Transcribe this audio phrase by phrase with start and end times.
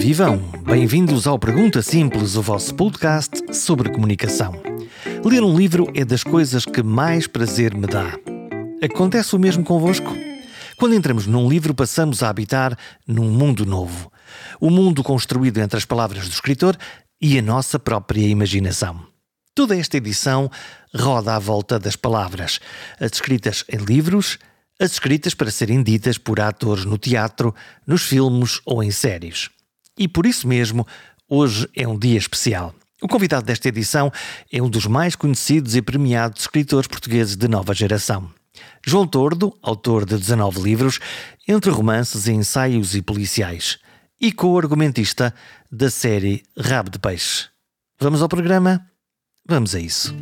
[0.00, 0.38] vivam!
[0.64, 4.54] Bem-vindos ao Pergunta Simples, o vosso podcast sobre comunicação.
[5.22, 8.18] Ler um livro é das coisas que mais prazer me dá.
[8.82, 10.16] Acontece o mesmo convosco?
[10.78, 14.10] Quando entramos num livro, passamos a habitar num mundo novo.
[14.58, 16.78] O mundo construído entre as palavras do escritor
[17.20, 19.06] e a nossa própria imaginação.
[19.54, 20.50] Toda esta edição
[20.96, 22.58] roda à volta das palavras,
[22.98, 24.38] as escritas em livros,
[24.80, 27.54] as escritas para serem ditas por atores no teatro,
[27.86, 29.50] nos filmes ou em séries.
[29.98, 30.86] E por isso mesmo,
[31.28, 32.74] hoje é um dia especial.
[33.02, 34.12] O convidado desta edição
[34.52, 38.30] é um dos mais conhecidos e premiados escritores portugueses de nova geração.
[38.84, 40.98] João Tordo, autor de 19 livros,
[41.48, 43.78] entre romances, ensaios e policiais,
[44.20, 45.34] e co-argumentista
[45.70, 47.48] da série Rabo de Peixe.
[47.98, 48.86] Vamos ao programa?
[49.48, 50.14] Vamos a isso.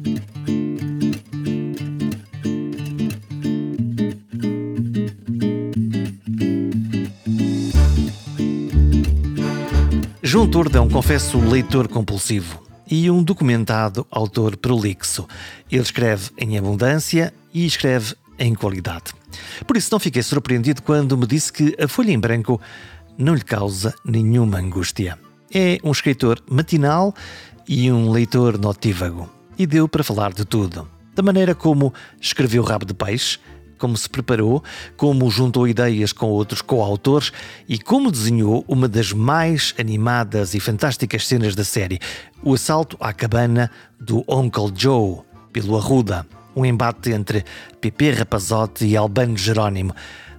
[10.29, 15.27] João Tordo é um confesso leitor compulsivo e um documentado autor prolixo.
[15.73, 19.15] Ele escreve em abundância e escreve em qualidade.
[19.67, 22.61] Por isso não fiquei surpreendido quando me disse que a folha em branco
[23.17, 25.19] não lhe causa nenhuma angústia.
[25.51, 27.15] É um escritor matinal
[27.67, 29.31] e um leitor notívago.
[29.59, 30.87] E deu para falar de tudo.
[31.15, 33.39] Da maneira como escreveu Rabo de Peixe,
[33.79, 34.63] como se preparou,
[34.97, 37.33] como juntou ideias com outros coautores
[37.69, 42.01] e como desenhou uma das mais animadas e fantásticas cenas da série,
[42.43, 45.21] o assalto à cabana do Uncle Joe,
[45.53, 47.45] pelo Arruda, um embate entre
[47.81, 49.95] Pepe Rapazote e Albano Jerónimo,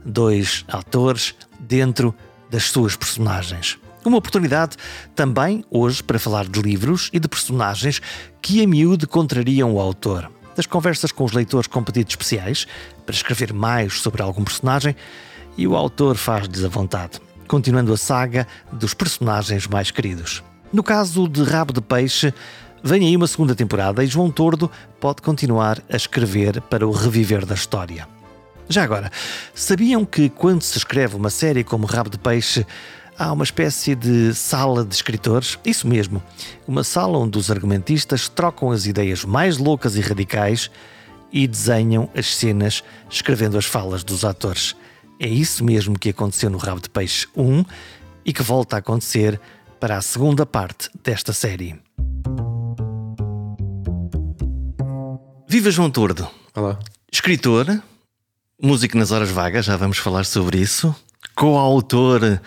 [0.05, 2.13] dois atores dentro
[2.51, 3.77] das suas personagens.
[4.03, 4.77] Uma oportunidade
[5.15, 8.01] também hoje para falar de livros e de personagens
[8.41, 10.29] que a miúde contrariam o autor
[10.59, 12.67] das conversas com os leitores com pedidos especiais
[13.05, 14.93] para escrever mais sobre algum personagem
[15.57, 20.43] e o autor faz-lhes a vontade, continuando a saga dos personagens mais queridos.
[20.73, 22.33] No caso de Rabo de Peixe,
[22.83, 24.69] vem aí uma segunda temporada e João Tordo
[24.99, 28.05] pode continuar a escrever para o reviver da história.
[28.67, 29.09] Já agora,
[29.55, 32.67] sabiam que quando se escreve uma série como Rabo de Peixe,
[33.19, 36.23] há uma espécie de sala de escritores, isso mesmo,
[36.65, 40.71] uma sala onde os argumentistas trocam as ideias mais loucas e radicais
[41.31, 44.73] e desenham as cenas escrevendo as falas dos atores.
[45.19, 47.65] É isso mesmo que aconteceu no Rabo de Peixe 1
[48.25, 49.39] e que volta a acontecer
[49.81, 51.75] para a segunda parte desta série.
[55.45, 56.27] Viva João Tordo!
[56.55, 56.79] Olá.
[57.11, 57.81] Escritor,
[58.61, 60.95] músico nas horas vagas, já vamos falar sobre isso.
[61.35, 62.39] Co-autor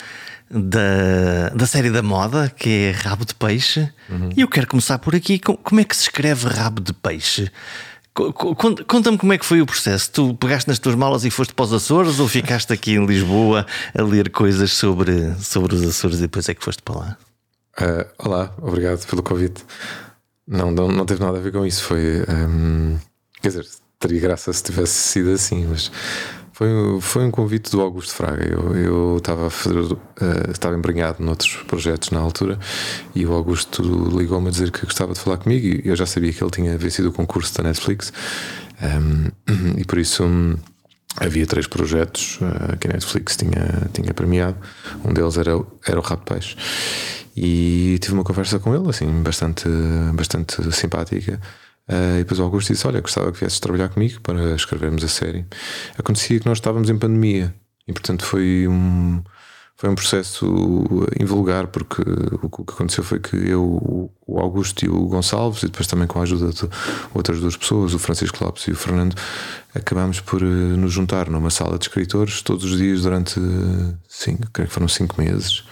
[0.52, 3.90] da, da série da moda, que é Rabo de Peixe.
[4.10, 4.30] Uhum.
[4.36, 5.38] E eu quero começar por aqui.
[5.38, 7.50] Como é que se escreve Rabo de Peixe?
[8.12, 10.12] Conta-me como é que foi o processo.
[10.12, 13.66] Tu pegaste nas tuas malas e foste para os Açores ou ficaste aqui em Lisboa
[13.96, 17.16] a ler coisas sobre, sobre os Açores e depois é que foste para lá?
[17.80, 19.64] Uh, olá, obrigado pelo convite.
[20.46, 21.82] Não, não, não teve nada a ver com isso.
[21.84, 22.22] Foi.
[22.28, 22.98] Um,
[23.40, 23.66] quer dizer,
[23.98, 25.90] teria graça se tivesse sido assim, mas
[26.62, 28.45] foi, foi um convite do Augusto Fraga.
[28.45, 29.99] Eu, eu estava, a fazer, uh,
[30.50, 32.59] estava embrenhado noutros projetos na altura
[33.15, 33.83] e o Augusto
[34.17, 36.78] ligou-me a dizer que gostava de falar comigo e eu já sabia que ele tinha
[36.78, 38.12] vencido o concurso da Netflix
[38.81, 40.56] um, e por isso um,
[41.17, 44.56] havia três projetos uh, que a Netflix tinha, tinha premiado.
[45.05, 45.53] Um deles era,
[45.84, 46.56] era o Rato Peixe.
[47.37, 49.69] E tive uma conversa com ele, assim, bastante,
[50.15, 51.41] bastante simpática.
[51.88, 55.09] Uh, e depois o Augusto disse: Olha, gostava que viesses trabalhar comigo para escrevermos a
[55.09, 55.44] série.
[55.98, 57.54] Acontecia que nós estávamos em pandemia
[57.87, 59.22] e, portanto, foi um,
[59.82, 60.47] foi um processo
[61.19, 62.03] invulgar, porque
[62.41, 66.20] o que aconteceu foi que eu, o Augusto e o Gonçalves, e depois também com
[66.20, 66.69] a ajuda de
[67.12, 69.16] outras duas pessoas, o Francisco Lopes e o Fernando,
[69.75, 73.41] acabámos por eh, nos juntar numa sala de escritores todos os dias durante,
[74.09, 75.64] cinco, creio que foram cinco meses.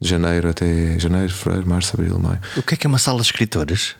[0.00, 2.38] De janeiro até janeiro, fevereiro, março, abril, maio.
[2.56, 3.96] O que é que é uma sala de escritores?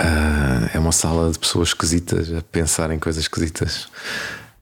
[0.00, 3.88] Uh, é uma sala de pessoas esquisitas a pensar em coisas esquisitas.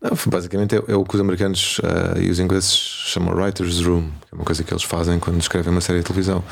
[0.00, 4.10] Não, basicamente é, é, o que os americanos uh, e os ingleses chamam Writer's Room,
[4.22, 6.42] que é uma coisa que eles fazem quando escrevem uma série de televisão.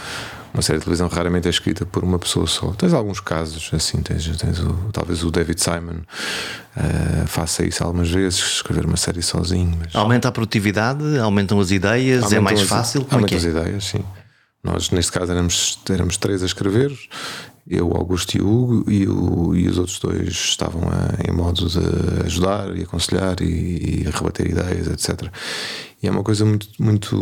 [0.53, 2.73] Uma série de televisão raramente é escrita por uma pessoa só.
[2.73, 6.01] Tens alguns casos assim, tens, tens o, talvez o David Simon
[6.77, 9.79] uh, faça isso algumas vezes, escrever uma série sozinho.
[9.79, 9.95] Mas...
[9.95, 13.07] Aumenta a produtividade, aumentam as ideias, aumentam é mais as, fácil?
[13.11, 13.39] Aumentam é?
[13.39, 14.05] as ideias, sim.
[14.63, 16.93] Nós, neste caso, éramos, éramos três a escrever
[17.69, 22.25] eu, Augusto e Hugo, e, o, e os outros dois estavam a, em modo de
[22.25, 25.31] ajudar e aconselhar e, e rebater ideias, etc.
[26.03, 27.17] E é uma coisa muito, muito,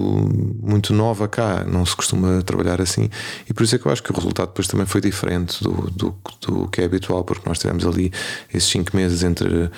[0.62, 3.08] muito nova cá, não se costuma trabalhar assim,
[3.48, 5.90] e por isso é que eu acho que o resultado depois também foi diferente do,
[5.90, 8.12] do, do que é habitual, porque nós tivemos ali
[8.52, 9.70] esses cinco meses entre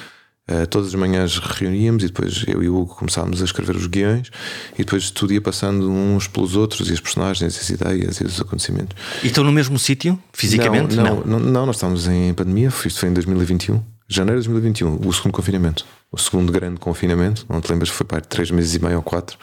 [0.51, 3.87] Uh, todas as manhãs reuníamos e depois eu e o Hugo começámos a escrever os
[3.87, 4.31] guiões
[4.75, 8.41] e depois tudo ia passando uns pelos outros e as personagens, as ideias e os
[8.41, 8.97] acontecimentos.
[9.23, 10.97] E estão no mesmo sítio, fisicamente?
[10.97, 15.07] Não, não, não, não, nós estamos em pandemia, isto foi em 2021, janeiro de 2021,
[15.07, 17.91] o segundo confinamento o segundo grande confinamento, não te lembras?
[17.91, 19.37] Foi para três meses e meio ou quatro,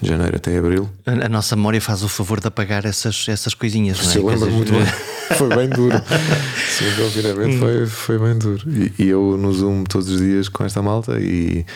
[0.00, 0.88] de janeiro até abril.
[1.04, 4.16] A, nossa memória faz o favor de apagar essas, essas coisinhas, não é?
[4.16, 4.86] Eu lembro muito bem.
[5.36, 5.96] foi bem duro.
[5.96, 8.62] O segundo confinamento foi, foi bem duro.
[8.66, 11.66] E, e, eu no Zoom todos os dias com esta malta e.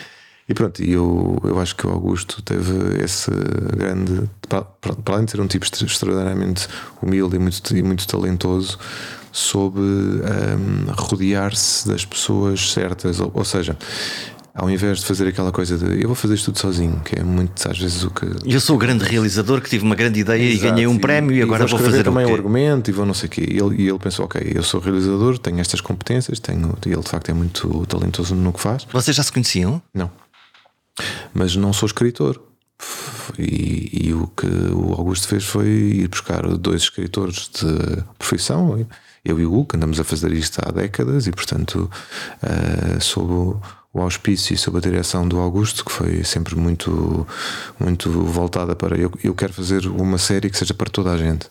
[0.47, 3.31] E pronto, e eu, eu acho que o Augusto teve esse
[3.75, 4.29] grande.
[4.47, 6.67] Para, para além de ser um tipo extraordinariamente
[7.01, 8.77] humilde e muito, e muito talentoso,
[9.35, 13.19] soube um, rodear-se das pessoas certas.
[13.19, 13.77] Ou, ou, seja,
[14.53, 17.23] ao invés de fazer aquela coisa de eu vou fazer isto tudo sozinho, que é
[17.23, 18.25] muito às vezes o que.
[18.45, 21.33] Eu sou o grande realizador que tive uma grande ideia Exato, e ganhei um prémio
[21.33, 23.29] e, e agora vou, vou fazer também o, o argumento e vou não sei o
[23.29, 23.45] quê.
[23.45, 27.01] E ele, e ele pensou: ok, eu sou realizador, tenho estas competências, tenho, e ele
[27.01, 28.87] de facto é muito talentoso no que faz.
[28.89, 29.81] Vocês já se conheciam?
[29.93, 30.09] Não.
[31.33, 32.41] Mas não sou escritor.
[33.37, 38.85] E, e, o que o Augusto fez foi ir buscar dois escritores de profissão
[39.25, 41.89] eu e o Hugo andamos a fazer isto há décadas e, portanto,
[42.43, 43.59] uh, sob
[43.95, 47.25] o auspício e sob a direção do Augusto, que foi sempre muito,
[47.79, 51.47] muito voltada para eu, eu quero fazer uma série que seja para toda a gente.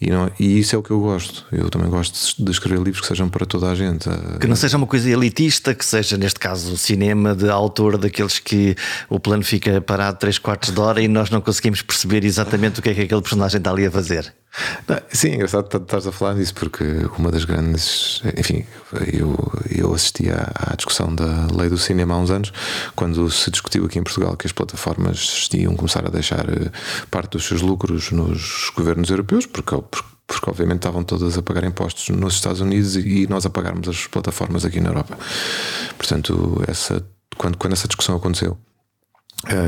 [0.00, 1.46] E, não, e isso é o que eu gosto.
[1.52, 4.08] Eu também gosto de escrever livros que sejam para toda a gente.
[4.40, 8.74] Que não seja uma coisa elitista, que seja, neste caso, cinema de autor daqueles que
[9.08, 12.82] o plano fica parado 3 quartos de hora e nós não conseguimos perceber exatamente o
[12.82, 14.34] que é que aquele personagem está ali a fazer.
[14.88, 16.84] Não, sim, é engraçado estás a falar disso, porque
[17.16, 18.20] uma das grandes.
[18.36, 18.64] Enfim,
[19.12, 19.36] eu,
[19.70, 22.52] eu assisti à, à, discussão da lei do cinema há uns anos,
[22.96, 26.70] quando se discutiu aqui em Portugal que as plataformas iam começar a deixar eh,
[27.10, 31.64] parte dos seus lucros nos governos europeus, porque, porque, porque obviamente estavam todas a pagar
[31.64, 35.16] impostos nos Estados Unidos e, nós a pagarmos as plataformas aqui na Europa.
[35.96, 37.04] Portanto, essa,
[37.36, 38.58] quando, quando essa discussão aconteceu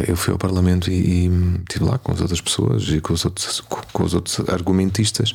[0.06, 1.30] eu fui ao Parlamento e, e
[1.60, 5.34] estive lá com as outras pessoas e com os outros, com os outros argumentistas.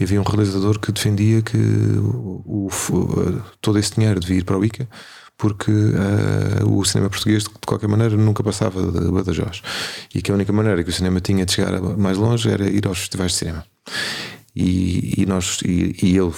[0.00, 4.58] E havia um realizador que defendia que o, o, todo esse dinheiro devia ir para
[4.58, 4.88] o ICA
[5.38, 9.60] porque uh, o cinema português de qualquer maneira nunca passava de Badajoz.
[10.14, 12.86] E que a única maneira que o cinema tinha de chegar mais longe era ir
[12.86, 13.64] aos festivais de cinema
[14.56, 16.34] e, e nós e, e, eu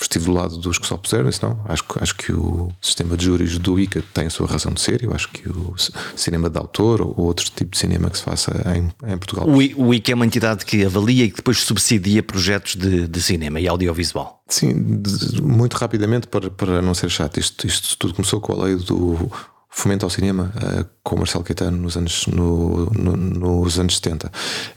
[0.00, 1.60] estive do lado dos que só puseram isso não?
[1.66, 5.02] Acho, acho que o sistema de júris do ICA tem a sua razão de ser.
[5.02, 5.74] Eu acho que o
[6.16, 9.46] cinema de autor ou outro tipo de cinema que se faça em, em Portugal.
[9.46, 13.22] O, o ICA é uma entidade que avalia e que depois subsidia projetos de, de
[13.22, 14.42] cinema e audiovisual.
[14.48, 18.64] Sim de, muito rapidamente para, para não ser chato isto, isto tudo começou com a
[18.64, 19.30] lei do
[19.74, 24.28] fomento ao cinema uh, com o Marcelo Caetano nos anos, no, no, nos anos 70
[24.28, 24.30] uh,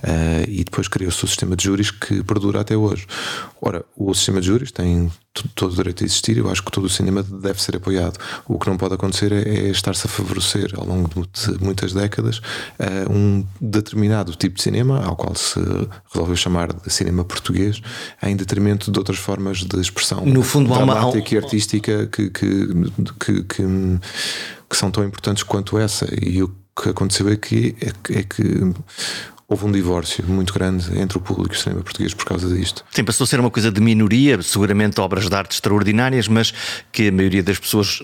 [0.04, 3.06] eh, e depois criou-se o sistema de júris que perdura até hoje.
[3.62, 5.10] Ora, o sistema de júris tem
[5.54, 8.18] todo o direito a existir eu acho que todo o cinema deve ser apoiado.
[8.48, 12.40] O que não pode acontecer é, é estar-se a favorecer ao longo de muitas décadas
[12.40, 15.60] uh, um determinado tipo de cinema ao qual se
[16.12, 17.82] resolveu chamar de cinema português
[18.24, 21.36] em detrimento de outras formas de expressão no fundo, dramática uma...
[21.36, 22.68] e artística que, que,
[23.20, 23.64] que, que
[24.70, 26.08] que são tão importantes quanto essa.
[26.22, 28.74] E o que aconteceu é que, é que, é que
[29.50, 32.84] houve um divórcio muito grande entre o público e o cinema português por causa disto.
[32.92, 36.54] Sim, passou a ser uma coisa de minoria, seguramente obras de arte extraordinárias, mas
[36.92, 38.02] que a maioria das pessoas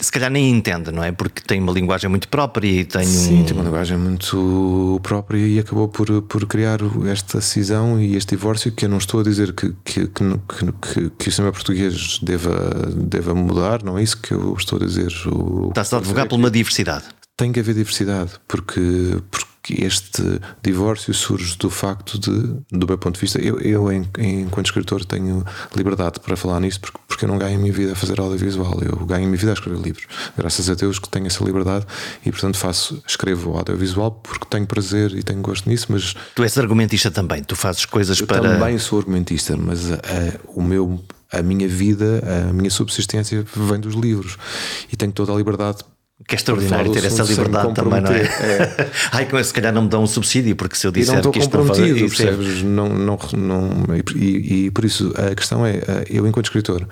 [0.00, 1.12] se calhar nem entende, não é?
[1.12, 3.44] Porque tem uma linguagem muito própria e tem Sim, um...
[3.44, 8.72] tem uma linguagem muito própria e acabou por, por criar esta cisão e este divórcio
[8.72, 10.24] que eu não estou a dizer que, que, que,
[10.80, 12.54] que, que o cinema português deva,
[12.96, 15.12] deva mudar, não é isso que eu estou a dizer.
[15.68, 17.04] Está-se a advogar por uma diversidade.
[17.36, 18.80] Tem que haver diversidade, porque,
[19.30, 20.22] porque que este
[20.62, 22.30] divórcio surge do facto de,
[22.70, 25.44] do meu ponto de vista, eu, eu enquanto escritor tenho
[25.74, 28.80] liberdade para falar nisto porque, porque eu não ganho a minha vida a fazer audiovisual,
[28.80, 30.06] eu ganho a minha vida a escrever livros.
[30.38, 31.84] Graças a Deus que tenho essa liberdade
[32.24, 36.56] e portanto faço, escrevo audiovisual porque tenho prazer e tenho gosto nisso, mas tu és
[36.56, 38.42] argumentista também, tu fazes coisas eu para.
[38.42, 39.98] Também sou argumentista, mas uh,
[40.46, 44.36] o meu a minha vida, a minha subsistência vem dos livros
[44.92, 45.78] e tenho toda a liberdade
[46.26, 48.22] que é extraordinário ter essa liberdade também, não é?
[48.24, 48.90] é.
[49.12, 51.66] Ai, se calhar não me dão um subsídio, porque se eu disser que isto não
[51.66, 52.62] faz é percebes?
[52.62, 53.70] Não, não, não,
[54.14, 56.86] e, e, por isso a questão é, eh, eu enquanto escritor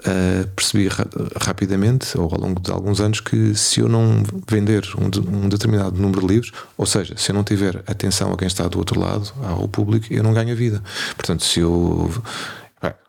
[0.00, 1.06] uh, percebi ra
[1.40, 5.48] rapidamente, ou ao longo de alguns anos, que se eu não vender um, de, um,
[5.48, 8.78] determinado número de livros, ou seja, se eu não tiver atenção a quem está do
[8.78, 10.82] outro lado, ao público, eu não ganho a vida.
[11.16, 12.10] Portanto, se eu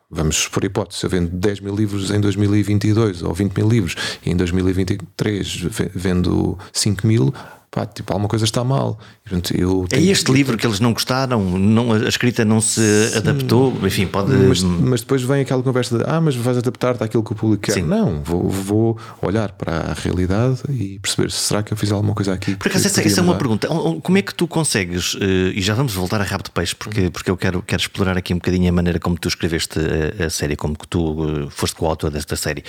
[0.09, 4.29] Vamos por hipótese, eu vendo 10 mil livros em 2022 ou 20 mil livros e
[4.29, 7.33] em 2023 vendo 5 mil,
[7.71, 8.99] pá, tipo, alguma coisa está mal.
[9.25, 13.09] E, portanto, eu é este livro que eles não gostaram, não, a escrita não se
[13.09, 13.17] Sim.
[13.17, 14.31] adaptou, enfim, pode.
[14.31, 17.63] Mas, mas, depois vem aquela conversa de ah, mas vais adaptar-te àquilo que o público
[17.63, 17.73] quer.
[17.73, 17.81] Sim.
[17.83, 22.13] Não, vou, vou olhar para a realidade e perceber se será que eu fiz alguma
[22.13, 22.55] coisa aqui.
[22.55, 23.67] Por acaso, essa, essa é uma pergunta.
[23.67, 27.09] Como é que tu consegues, eh, e já vamos voltar a rabo de peixe, porque,
[27.09, 30.29] porque eu quero, quero explorar aqui um bocadinho a maneira como tu escreveste a, a
[30.29, 32.63] série, como que tu eh, foste coautor desta série.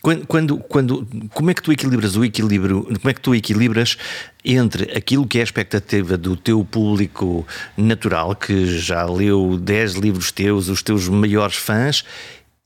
[0.00, 3.96] Quando, quando, quando, como é que tu equilibras o equilíbrio, como é que tu equilibras
[4.44, 7.46] entre aquilo que é a expectativa do teu público
[7.76, 12.04] natural, que já leu 10 livros teus, os teus maiores fãs,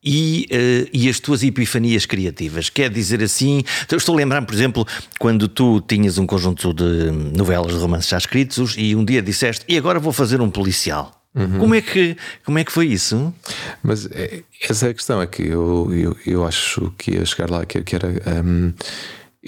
[0.06, 2.70] e, uh, e, as tuas epifanias criativas.
[2.70, 4.86] Quer dizer assim, estou a lembrar, por exemplo,
[5.18, 9.64] quando tu tinhas um conjunto de novelas de romances já escritos e um dia disseste,
[9.68, 11.12] e agora vou fazer um policial.
[11.34, 11.58] Uhum.
[11.58, 13.34] Como, é que, como é que foi isso?
[13.82, 17.50] Mas é, essa é a questão, é que eu, eu, eu acho que ia chegar
[17.50, 18.08] lá, que, que era.
[18.42, 18.72] Um,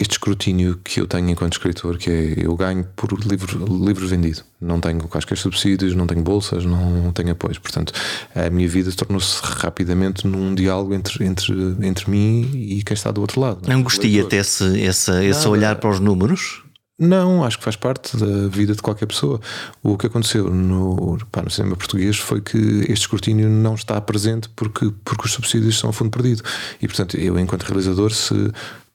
[0.00, 4.42] este escrutínio que eu tenho enquanto escritor, que é eu ganho por livro, livro vendido.
[4.60, 7.58] Não tenho quaisquer subsídios, não tenho bolsas, não tenho apoios.
[7.58, 7.92] Portanto,
[8.34, 11.52] a minha vida tornou-se rapidamente num diálogo entre, entre,
[11.82, 13.68] entre mim e quem está do outro lado.
[13.68, 16.62] Não Angustia-te esse, esse, esse olhar para os números?
[17.00, 19.40] Não, acho que faz parte da vida de qualquer pessoa.
[19.82, 24.48] O que aconteceu no, pá, no cinema português foi que este escrutínio não está presente
[24.48, 26.42] porque, porque os subsídios são a fundo perdido.
[26.82, 28.34] E portanto, eu, enquanto realizador, se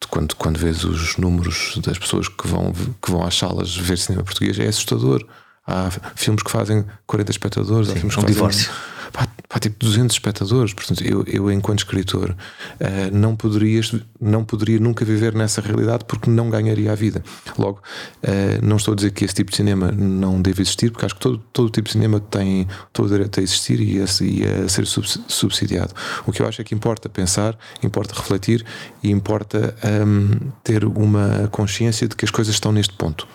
[0.08, 4.24] quando, quando vês os números das pessoas que vão, que vão às salas ver cinema
[4.24, 5.26] português, é assustador.
[5.66, 8.36] Há filmes que fazem 40 espectadores, Sim, há filmes que um fazem.
[8.36, 8.72] Divórcio
[9.14, 10.74] pá, tipo 200 espectadores.
[10.74, 13.82] Portanto, eu, eu enquanto escritor, uh, não, poderia,
[14.20, 17.24] não poderia nunca viver nessa realidade porque não ganharia a vida.
[17.58, 17.80] Logo,
[18.24, 21.16] uh, não estou a dizer que esse tipo de cinema não deve existir, porque acho
[21.16, 24.66] que todo, todo tipo de cinema tem todo o direito a existir e a, e
[24.66, 25.94] a ser subsidiado.
[26.26, 28.66] O que eu acho é que importa pensar, importa refletir
[29.04, 33.28] e importa um, ter uma consciência de que as coisas estão neste ponto.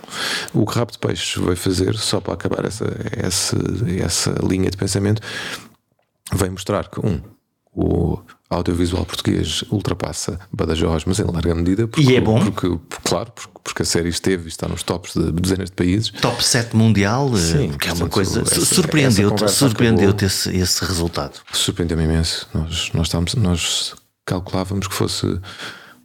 [0.52, 3.56] O que Rabo de Peixe vai fazer, só para acabar essa, essa,
[4.02, 5.22] essa linha de pensamento,
[6.32, 7.20] vem mostrar que, um,
[7.72, 8.18] o
[8.50, 11.86] audiovisual português ultrapassa Badajoz, mas em larga medida.
[11.86, 12.40] Porque, e é bom?
[12.50, 16.10] Porque, claro, porque, porque a série esteve e está nos tops de dezenas de países.
[16.10, 18.44] Top 7 mundial, eh, Sim, que é uma coisa.
[18.44, 21.40] Surpreendeu-te surpreendeu esse, esse resultado?
[21.52, 22.48] Surpreendeu-me imenso.
[22.52, 23.94] Nós, nós, estávamos, nós
[24.24, 25.38] calculávamos que fosse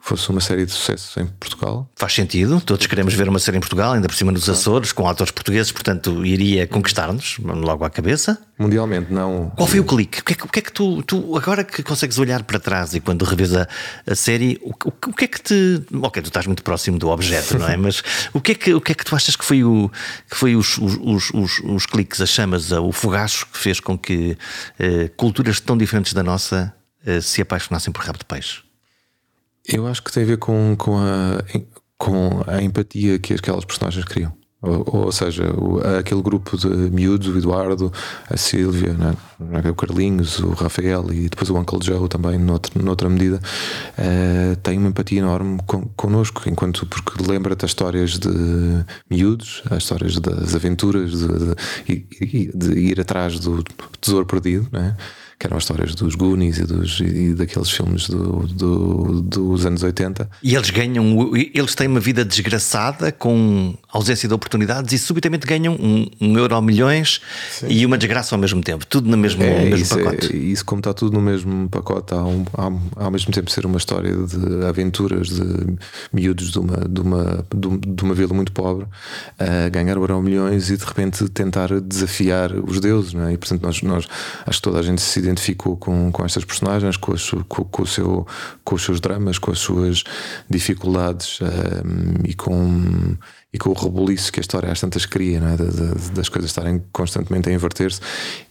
[0.04, 1.90] fosse uma série de sucesso em Portugal.
[1.96, 5.08] Faz sentido, todos queremos ver uma série em Portugal, ainda por cima dos Açores, com
[5.08, 8.38] atores portugueses, portanto iria conquistar-nos logo à cabeça.
[8.60, 9.50] Mundialmente, não.
[9.56, 10.20] Qual foi o clique?
[10.20, 12.94] O que é que, que, é que tu, tu, agora que consegues olhar para trás
[12.94, 13.66] e quando revês a,
[14.06, 15.82] a série, o, o, o, que é que te.
[16.02, 17.78] Ok, tu estás muito próximo do objeto, não é?
[17.78, 19.90] Mas o que é que, o que, é que tu achas que foi, o,
[20.30, 24.38] que foi os, os, os, os cliques, as chamas, o fogacho que fez com que
[24.78, 26.74] eh, culturas tão diferentes da nossa
[27.06, 28.73] eh, se apaixonassem por rabo de peixe?
[29.68, 31.44] Eu acho que tem a ver com, com, a,
[31.98, 34.34] com a empatia que aquelas personagens criam.
[34.64, 37.92] Ou, ou seja, o, aquele grupo de miúdos, o Eduardo,
[38.30, 39.14] a Sílvia, né?
[39.70, 43.42] o Carlinhos, o Rafael e depois o Uncle Joe também, noutra, noutra medida,
[43.98, 48.30] uh, tem uma empatia enorme con, connosco, enquanto porque lembra-te as histórias de
[49.10, 51.28] miúdos, as histórias das aventuras, de,
[51.86, 53.62] de, de, de ir atrás do
[54.00, 54.96] tesouro perdido, né?
[55.44, 59.84] Que eram as histórias dos Goonies e, dos, e daqueles filmes do, do, dos anos
[59.84, 60.30] 80.
[60.42, 61.06] E eles ganham,
[61.54, 66.62] eles têm uma vida desgraçada com ausência de oportunidades e subitamente ganham um, um euro
[66.62, 67.20] milhões
[67.52, 67.68] Sim.
[67.68, 70.34] e uma desgraça ao mesmo tempo, tudo no mesmo, é, no mesmo isso é, pacote.
[70.34, 72.46] É, isso, como está tudo no mesmo pacote, há, um,
[72.96, 75.76] ao mesmo tempo ser uma história de aventuras de
[76.14, 78.86] miúdos de uma, de uma, de uma vila muito pobre
[79.38, 83.34] a ganhar o euro milhões e de repente tentar desafiar os deuses, não é?
[83.34, 84.08] E portanto, nós, nós
[84.46, 87.14] acho que toda a gente se identificou com, com estas personagens, com,
[87.48, 88.28] com, com, o seu,
[88.64, 90.04] com os seus dramas, com as suas
[90.50, 93.18] dificuldades um, e com
[93.54, 96.12] e com o rebuliço que a história às tantas cria, é?
[96.16, 98.02] das coisas estarem constantemente a inverter-se.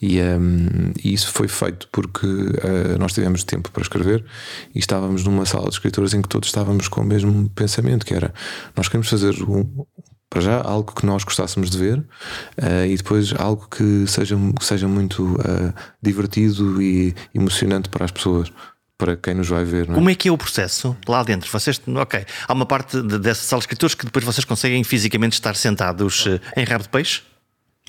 [0.00, 4.24] E, um, e, isso foi feito porque uh, nós tivemos tempo para escrever
[4.72, 8.14] e estávamos numa sala de escritores em que todos estávamos com o mesmo pensamento, que
[8.14, 8.32] era
[8.76, 9.84] nós queremos fazer um,
[10.32, 14.64] para já algo que nós gostássemos de ver uh, e depois algo que seja, que
[14.64, 18.50] seja muito uh, divertido e emocionante para as pessoas.
[18.96, 19.90] Para quem nos vai ver.
[19.90, 19.94] É?
[19.94, 21.50] Como é que é o processo lá dentro?
[21.50, 25.32] Vocês, ok, há uma parte de, dessa sala de escritores que depois vocês conseguem fisicamente
[25.32, 27.20] estar sentados uh, em rabo de peixe?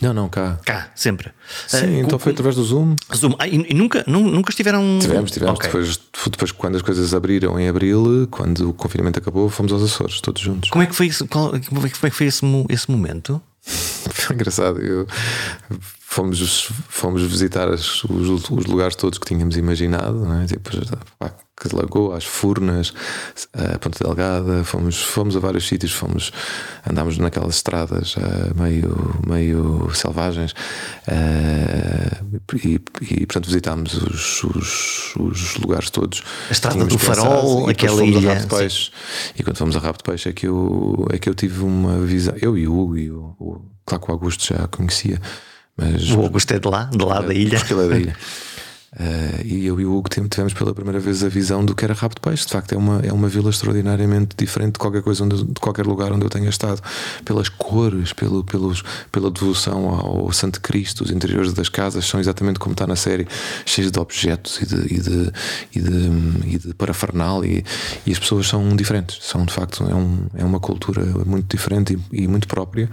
[0.01, 0.59] Não, não, cá.
[0.65, 1.31] Cá, sempre.
[1.67, 2.95] Sim, uh, então foi através do Zoom.
[3.15, 3.35] Zoom.
[3.37, 4.99] Ah, e, e nunca, nunca estiveram.
[4.99, 5.55] Tivemos, tivemos.
[5.55, 5.67] Okay.
[5.67, 10.19] Depois, depois, quando as coisas abriram em abril, quando o confinamento acabou, fomos aos Açores,
[10.19, 10.69] todos juntos.
[10.71, 13.41] Como é que foi, isso, qual, como é que foi esse, esse momento?
[13.63, 14.81] Foi engraçado.
[14.81, 15.07] Eu,
[16.13, 20.45] fomos, fomos visitar as, os, os, lugares todos que tínhamos imaginado, não é?
[20.45, 20.69] tipo,
[21.17, 21.33] pá,
[21.71, 22.93] Lagoa, às Furnas,
[23.53, 26.31] a Ponta Delgada, fomos, fomos a vários sítios, fomos,
[26.87, 30.51] andámos naquelas estradas uh, meio, meio selvagens
[31.07, 36.21] uh, e, e, portanto visitámos os, os, os, lugares todos.
[36.49, 38.45] A estrada do Farol, aquela ilha.
[38.49, 38.91] Peixe,
[39.37, 41.99] e quando fomos a Rabo de Peixe é que eu, é que eu tive uma
[41.99, 45.21] visão, eu e o Hugo, e o, o, claro que o Augusto já conhecia.
[45.75, 47.57] Mas, o Augusto é de lá, de lá da ilha.
[47.59, 48.17] Porque ele é da ilha.
[48.93, 51.93] Uh, e eu e o Hugo tivemos pela primeira vez a visão do que era
[51.93, 52.45] Rabo de Peixe.
[52.45, 55.85] De facto, é uma, é uma vila extraordinariamente diferente de qualquer coisa, onde, de qualquer
[55.85, 56.81] lugar onde eu tenha estado.
[57.25, 62.59] Pelas cores, pelo, pelos, pela devoção ao Santo Cristo, os interiores das casas são exatamente
[62.59, 63.27] como está na série,
[63.65, 65.31] cheios de objetos e de, e de,
[65.75, 67.47] e de, e de parafernália.
[67.47, 67.65] E,
[68.05, 69.17] e, as pessoas são diferentes.
[69.21, 72.89] São, de facto, é, um, é uma cultura muito diferente e, e muito própria.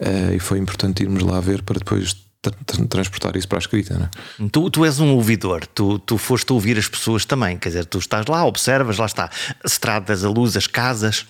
[0.00, 2.29] Uh, e foi importante irmos lá ver para depois
[2.88, 3.98] transportar isso para a escrita.
[3.98, 4.10] Né?
[4.50, 7.98] Tu, tu és um ouvidor, tu, tu foste ouvir as pessoas também, quer dizer, tu
[7.98, 9.30] estás lá, observas, lá está,
[9.64, 11.26] estradas, a luz, as casas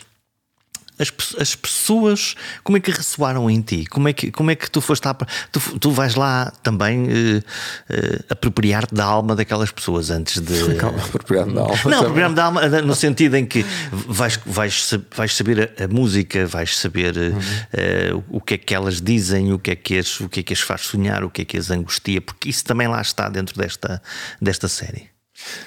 [1.01, 3.87] as, as pessoas, como é que ressoaram em ti?
[3.87, 5.15] Como é que, como é que tu foste lá?
[5.51, 10.75] Tu, tu vais lá também uh, uh, apropriar-te da alma daquelas pessoas antes de.
[10.77, 11.77] Calma, apropriar-me da alma.
[11.87, 16.47] Não, apropriar-me da alma no sentido em que vais, vais, vais saber a, a música,
[16.47, 18.25] vais saber uh, uhum.
[18.29, 20.53] o que é que elas dizem, o que é que, as, o que é que
[20.53, 23.57] as faz sonhar, o que é que as angustia, porque isso também lá está dentro
[23.57, 24.03] desta,
[24.41, 25.09] desta série.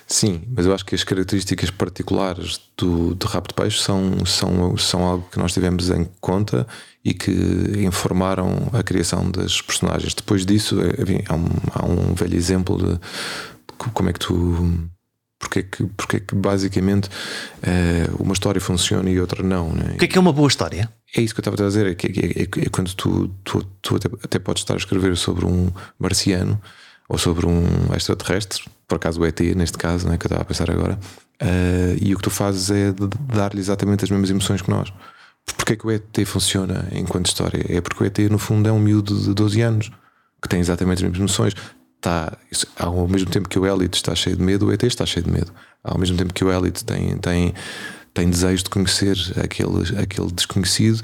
[0.07, 4.77] Sim, mas eu acho que as características particulares do, do rap de peixe são, são,
[4.77, 6.67] são algo que nós tivemos em conta
[7.03, 7.31] e que
[7.79, 10.13] informaram a criação das personagens.
[10.13, 12.99] Depois disso, é, enfim, há, um, há um velho exemplo de,
[13.93, 14.89] como é que tu.
[15.37, 17.09] Porque é que, porque é que basicamente
[17.61, 19.73] é, uma história funciona e outra não?
[19.73, 19.95] Né?
[19.95, 20.89] O que é que é uma boa história?
[21.15, 23.61] É isso que eu estava a dizer, é, que, é, é, é quando tu, tu,
[23.81, 26.61] tu até, até podes estar a escrever sobre um marciano
[27.07, 27.63] ou sobre um
[27.95, 30.99] extraterrestre, por acaso o ET, neste caso, né, que eu estava a pensar agora,
[31.41, 32.93] uh, e o que tu fazes é
[33.33, 34.91] dar-lhe exatamente as mesmas emoções que nós.
[35.45, 37.65] Porquê que o ET funciona enquanto história?
[37.69, 39.91] É porque o ET, no fundo, é um miúdo de 12 anos
[40.41, 41.53] que tem exatamente as mesmas emoções.
[41.97, 42.37] Está,
[42.77, 45.31] ao mesmo tempo que o Elliot está cheio de medo, o ET está cheio de
[45.31, 45.53] medo.
[45.83, 47.53] Ao mesmo tempo que o Elliot tem, tem,
[48.13, 51.01] tem desejo de conhecer aquele, aquele desconhecido,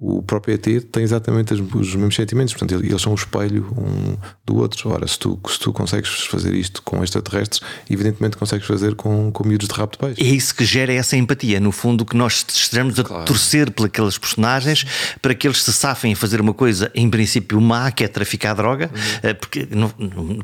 [0.00, 4.16] o próprio ET tem exatamente os, os mesmos sentimentos, portanto, eles são o espelho um
[4.46, 4.88] do outro.
[4.88, 9.46] Ora, se tu, se tu consegues fazer isto com extraterrestres, evidentemente consegues fazer com, com
[9.46, 10.22] miúdos de rabo de peixe.
[10.22, 13.26] É isso que gera essa empatia, no fundo, que nós estamos a claro.
[13.26, 14.86] torcer por aqueles personagens
[15.20, 18.54] para que eles se safem a fazer uma coisa, em princípio, má, que é traficar
[18.54, 19.00] droga, uhum.
[19.22, 19.90] Eh, porque, não,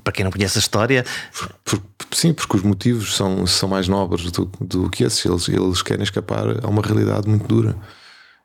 [0.04, 1.02] para quem não conhece a história.
[1.32, 5.48] Por, por, sim, porque os motivos são, são mais nobres do, do que esses, eles,
[5.48, 7.74] eles querem escapar a uma realidade muito dura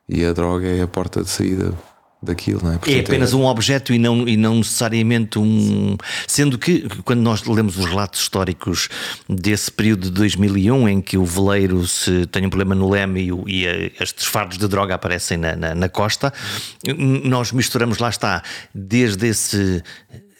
[0.08, 1.74] e a droga é a porta de saída
[2.22, 2.78] daquilo, não é?
[2.78, 3.36] Portanto, é apenas é...
[3.36, 5.96] um objeto e não, e não necessariamente um.
[6.26, 8.88] Sendo que, quando nós lemos os relatos históricos
[9.28, 13.62] desse período de 2001, em que o veleiro se tem um problema no leme e,
[13.62, 16.32] e a, estes fardos de droga aparecem na, na, na costa,
[17.24, 19.82] nós misturamos, lá está, desde esse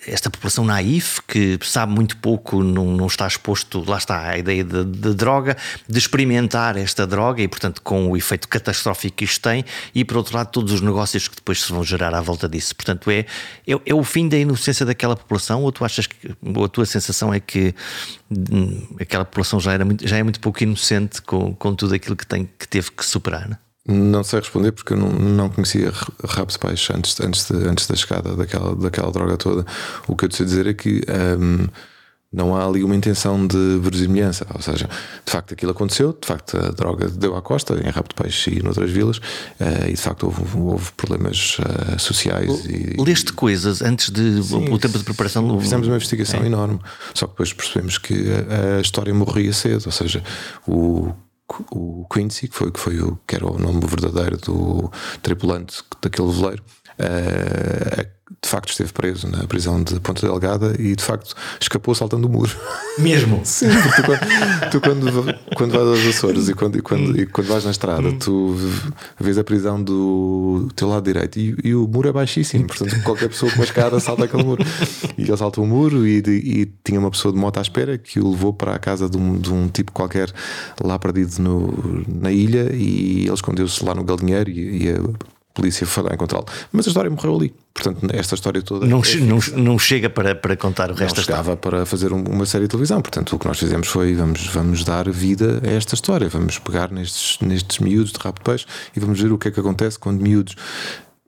[0.06, 4.64] esta população naif que sabe muito pouco, não, não está exposto, lá está a ideia
[4.64, 5.56] de, de, droga,
[5.88, 10.16] de experimentar esta droga e, portanto, com o efeito catastrófico que isto tem, e por
[10.16, 12.74] outro lado, todos os negócios que depois se vão gerar à volta disso.
[12.74, 13.20] Portanto, é,
[13.66, 16.86] é, é o fim da inocência daquela população, ou tu achas que, ou a tua
[16.86, 17.74] sensação é que
[18.30, 22.16] hum, aquela população já, era muito, já é muito pouco inocente com, com tudo aquilo
[22.16, 23.48] que, tem, que teve que superar?
[23.48, 23.61] Não?
[23.86, 25.92] Não sei responder porque eu não, não conhecia
[26.24, 29.66] Raps Peixe antes, antes, de, antes da chegada daquela, daquela droga toda.
[30.06, 31.02] O que eu te sei dizer é que
[31.38, 31.66] um,
[32.32, 34.46] não há ali uma intenção de verosimilhança.
[34.54, 34.88] Ou seja,
[35.24, 38.62] de facto aquilo aconteceu, de facto a droga deu à costa, em de Peixe e
[38.62, 42.64] noutras vilas, uh, e de facto houve, houve problemas uh, sociais.
[42.64, 45.60] E, Leste coisas antes de sim, o tempo de preparação?
[45.60, 46.46] Fizemos uma investigação é.
[46.46, 46.78] enorme,
[47.12, 50.22] só que depois percebemos que a, a história morria cedo, ou seja,
[50.66, 51.12] o
[51.70, 54.90] o Quincy, que foi, que foi o que era o nome verdadeiro do
[55.22, 56.62] tripulante daquele veleiro,
[56.98, 62.26] uh, de facto esteve preso na prisão de Ponta Delgada e de facto escapou saltando
[62.26, 62.56] o muro.
[62.98, 63.40] Mesmo?
[63.44, 67.26] Sim, porque tu, quando, tu quando, quando vais aos Açores e quando, e quando, e
[67.26, 68.18] quando vais na estrada, hum.
[68.18, 68.56] tu
[69.18, 73.28] vês a prisão do teu lado direito e, e, o muro é baixíssimo, portanto qualquer
[73.28, 74.64] pessoa com uma escada salta aquele muro.
[75.16, 78.20] E ele salta o muro e, e, tinha uma pessoa de moto à espera que
[78.20, 80.32] o levou para a casa de um, de um tipo qualquer
[80.82, 85.86] lá perdido no, na ilha e ele escondeu-se lá no galinheiro e, e a polícia
[85.86, 86.46] foi lá encontrá-lo.
[86.70, 87.54] Mas a história morreu ali.
[87.74, 88.86] Portanto, esta história toda.
[88.86, 92.44] Não, é não, não, chega para, para contar o resto não chegava para fazer uma
[92.46, 93.00] série de televisão.
[93.00, 96.28] Portanto, o que nós fizemos foi vamos, vamos dar vida a esta história.
[96.28, 99.50] Vamos pegar nestes, nestes miúdos de rabo de peixe e vamos ver o que é
[99.50, 100.54] que acontece quando miúdos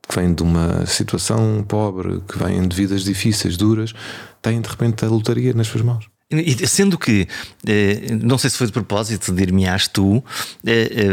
[0.06, 3.94] que vêm de uma situação pobre, que vêm de vidas difíceis, duras,
[4.42, 6.13] têm de repente a lotaria nas suas mãos.
[6.66, 7.28] Sendo que,
[7.66, 10.24] eh, não sei se foi de propósito, dir-me-ás tu,
[10.66, 11.08] eh, eh,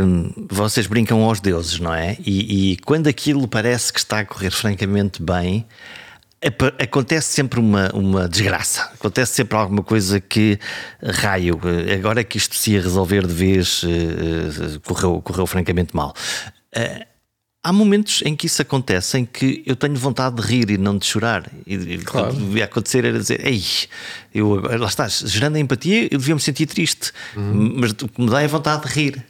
[0.50, 2.18] vocês brincam aos deuses, não é?
[2.26, 5.66] E, e, quando aquilo parece que está a correr francamente bem,
[6.80, 10.58] acontece sempre uma, uma desgraça, acontece sempre alguma coisa que
[11.04, 11.60] raio,
[11.94, 13.86] agora que isto se ia resolver de vez,
[14.84, 16.16] correu, correu francamente mal.
[17.64, 20.98] Há momentos em que isso acontece em que eu tenho vontade de rir e não
[20.98, 21.48] de chorar.
[21.68, 22.30] E claro.
[22.30, 23.64] quando devia acontecer era dizer, ei,
[24.34, 27.76] eu, lá estás, gerando a empatia, eu devia me sentir triste, uhum.
[27.78, 29.26] mas o que me dá é vontade de rir.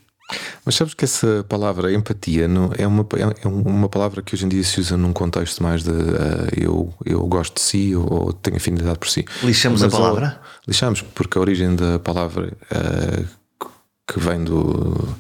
[0.66, 3.06] Mas sabes que essa palavra empatia não, é, uma,
[3.42, 6.94] é uma palavra que hoje em dia se usa num contexto mais de uh, eu,
[7.06, 9.26] eu gosto de si ou, ou tenho afinidade por si.
[9.44, 10.42] Lixamos Mas, a palavra?
[10.68, 13.68] Lixamos, porque a origem da palavra uh,
[14.08, 15.18] que vem do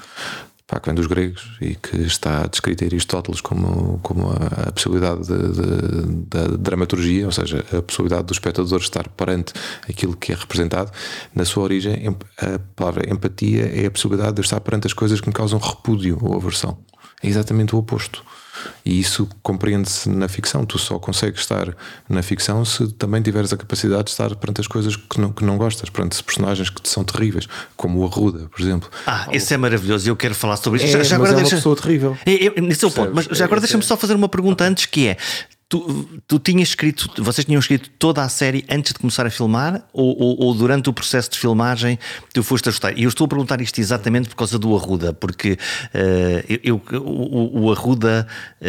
[0.71, 4.71] pá, que vem dos gregos e que está descrita em Aristóteles como, como a, a
[4.71, 5.27] possibilidade
[6.27, 9.53] da dramaturgia, ou seja, a possibilidade do espectador estar perante
[9.87, 10.89] aquilo que é representado.
[11.35, 15.27] Na sua origem, a palavra empatia é a possibilidade de estar perante as coisas que
[15.27, 16.77] me causam repúdio ou aversão.
[17.21, 18.23] É exatamente o oposto.
[18.85, 20.65] E isso compreende-se na ficção.
[20.65, 21.75] Tu só consegues estar
[22.09, 25.43] na ficção se também tiveres a capacidade de estar perante as coisas que não, que
[25.43, 28.89] não gostas, perante personagens que te são terríveis, como o Arruda, por exemplo.
[29.05, 30.09] Ah, esse é maravilhoso.
[30.09, 30.95] Eu quero falar sobre isso.
[30.95, 31.55] É, já, já agora é uma deixa...
[31.57, 32.17] pessoa terrível.
[32.25, 33.11] É, é, nesse é o ponto.
[33.13, 35.17] Mas já agora é, deixa-me só fazer uma pergunta antes que é
[35.71, 39.87] Tu, tu tinhas escrito, vocês tinham escrito toda a série antes de começar a filmar
[39.93, 41.97] ou, ou, ou, durante o processo de filmagem
[42.33, 42.99] tu foste ajustar?
[42.99, 47.67] E eu estou a perguntar isto exatamente por causa do Arruda, porque uh, eu, o,
[47.67, 48.27] o, Arruda
[48.59, 48.65] uh,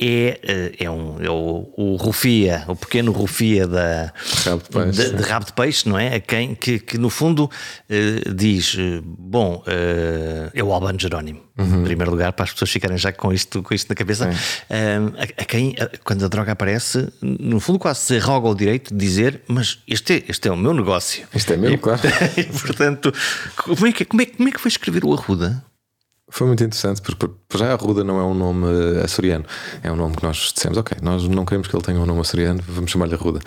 [0.00, 5.10] é, uh, é, um, é o, o, Rufia, o pequeno Rufia da, rabo de, peixe,
[5.10, 6.14] de, de rabo de peixe, não é?
[6.14, 7.50] A quem que, que no fundo
[8.34, 9.62] diz: Bom,
[10.54, 11.80] é o Albano Jerónimo, uhum.
[11.80, 14.30] em primeiro lugar, para as pessoas ficarem já com isto, com isto na cabeça,
[14.70, 18.94] a, a, quem, quando a droga droga aparece, no fundo quase se arroga o direito
[18.94, 21.26] de dizer, mas este é, este é o meu negócio.
[21.34, 22.00] Este é meu, e, claro.
[22.36, 23.12] E, portanto,
[23.56, 25.62] como é, que, como, é, como é que foi escrever o Arruda?
[26.28, 28.66] Foi muito interessante, porque já Arruda não é um nome
[29.04, 29.44] açoriano,
[29.80, 32.20] é um nome que nós dissemos, ok, nós não queremos que ele tenha um nome
[32.20, 33.38] açoriano, vamos chamar-lhe Arruda.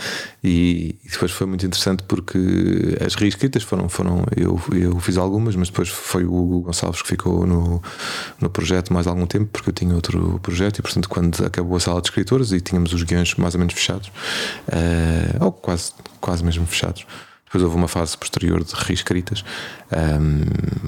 [0.41, 2.39] E, e, depois foi muito interessante porque
[3.05, 7.09] as reescritas foram, foram eu, eu fiz algumas, mas depois foi o Hugo Gonçalves que
[7.09, 7.83] ficou no,
[8.39, 11.81] no projeto mais algum tempo, porque eu tinha outro projeto, e portanto, quando acabou a
[11.81, 16.45] sala de escritores e tínhamos os guiões mais ou menos fechados, uh, ou quase, quase
[16.45, 17.05] mesmo fechados
[17.49, 19.43] depois houve uma fase posterior de reescritas.
[19.91, 20.43] Um,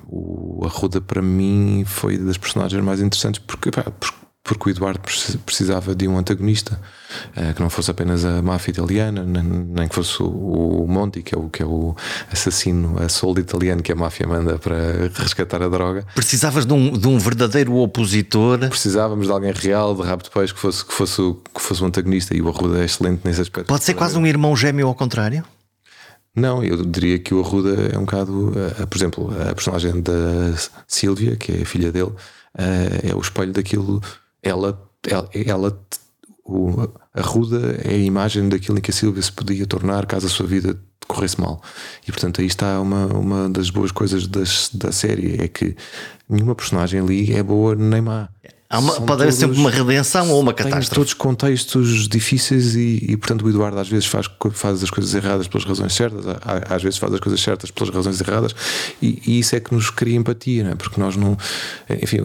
[0.08, 3.91] o Arruda, para mim, foi das personagens mais interessantes porque, pá,
[4.43, 5.00] porque o Eduardo
[5.43, 6.80] precisava de um antagonista
[7.36, 11.34] uh, que não fosse apenas a máfia italiana, nem, nem, que fosse o, Monti, que
[11.34, 11.95] é o, que é o
[12.32, 16.06] assassino a soldo italiano que a máfia manda para resgatar a droga.
[16.13, 18.60] Precisavas de um, de um verdadeiro opositor.
[18.69, 21.21] Precisávamos de alguém real, de rabo de peixe, que fosse, que fosse,
[21.56, 23.67] que fosse um antagonista, e o Arruda é excelente nesse aspecto.
[23.67, 25.43] Pode ser quase um irmão gêmeo ao contrário?
[26.36, 30.56] Não, eu diria que o Arruda é um bocado, uh, por exemplo, a personagem da
[30.88, 32.15] Sílvia, que é a filha dele, uh,
[33.04, 34.02] é o espelho daquilo.
[34.41, 34.82] Ela,
[35.34, 35.86] ela,
[36.46, 40.30] o Arruda é a imagem daquilo em que a Sílvia se podia tornar caso a
[40.30, 41.62] sua vida corresse mal.
[42.08, 45.76] E portanto aí está uma, uma das boas coisas das, da série: é que
[46.30, 48.30] nenhuma personagem ali é boa nem má.
[48.71, 50.95] Uma, pode haver sempre uma redenção ou uma catástrofe.
[50.95, 55.47] todos contextos difíceis e, e, portanto, o Eduardo às vezes faz, faz as coisas erradas
[55.47, 56.23] pelas razões certas,
[56.69, 58.55] às vezes faz as coisas certas pelas razões erradas,
[59.01, 60.75] e, e isso é que nos cria empatia, né?
[60.75, 61.38] porque nós não.
[62.01, 62.19] Enfim,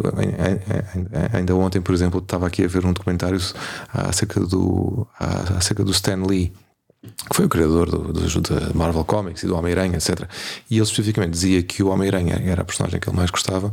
[1.32, 3.40] ainda ontem, por exemplo, estava aqui a ver um documentário
[3.92, 6.52] acerca do, acerca do Stan Lee
[7.28, 10.28] que foi o criador do, do, da Marvel Comics e do Homem-Aranha, etc.
[10.70, 13.72] E ele especificamente dizia que o Homem-Aranha era a personagem que ele mais gostava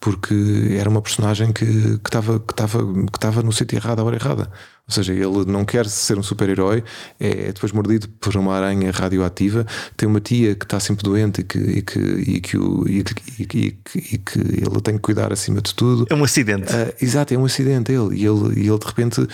[0.00, 4.50] porque era uma personagem que estava que que que no sítio errado à hora errada.
[4.92, 6.84] Ou seja, ele não quer ser um super-herói,
[7.18, 11.44] é, depois mordido por uma aranha radioativa, tem uma tia que está sempre doente e
[11.44, 15.32] que, e que, e que, e que, e que, e que ele tem que cuidar
[15.32, 16.06] acima de tudo.
[16.10, 16.70] É um acidente.
[16.70, 18.16] Uh, exato, é um acidente ele.
[18.16, 19.28] E ele, e ele de repente uh,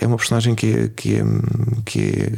[0.00, 1.24] é uma personagem que é, que é,
[1.84, 2.32] que é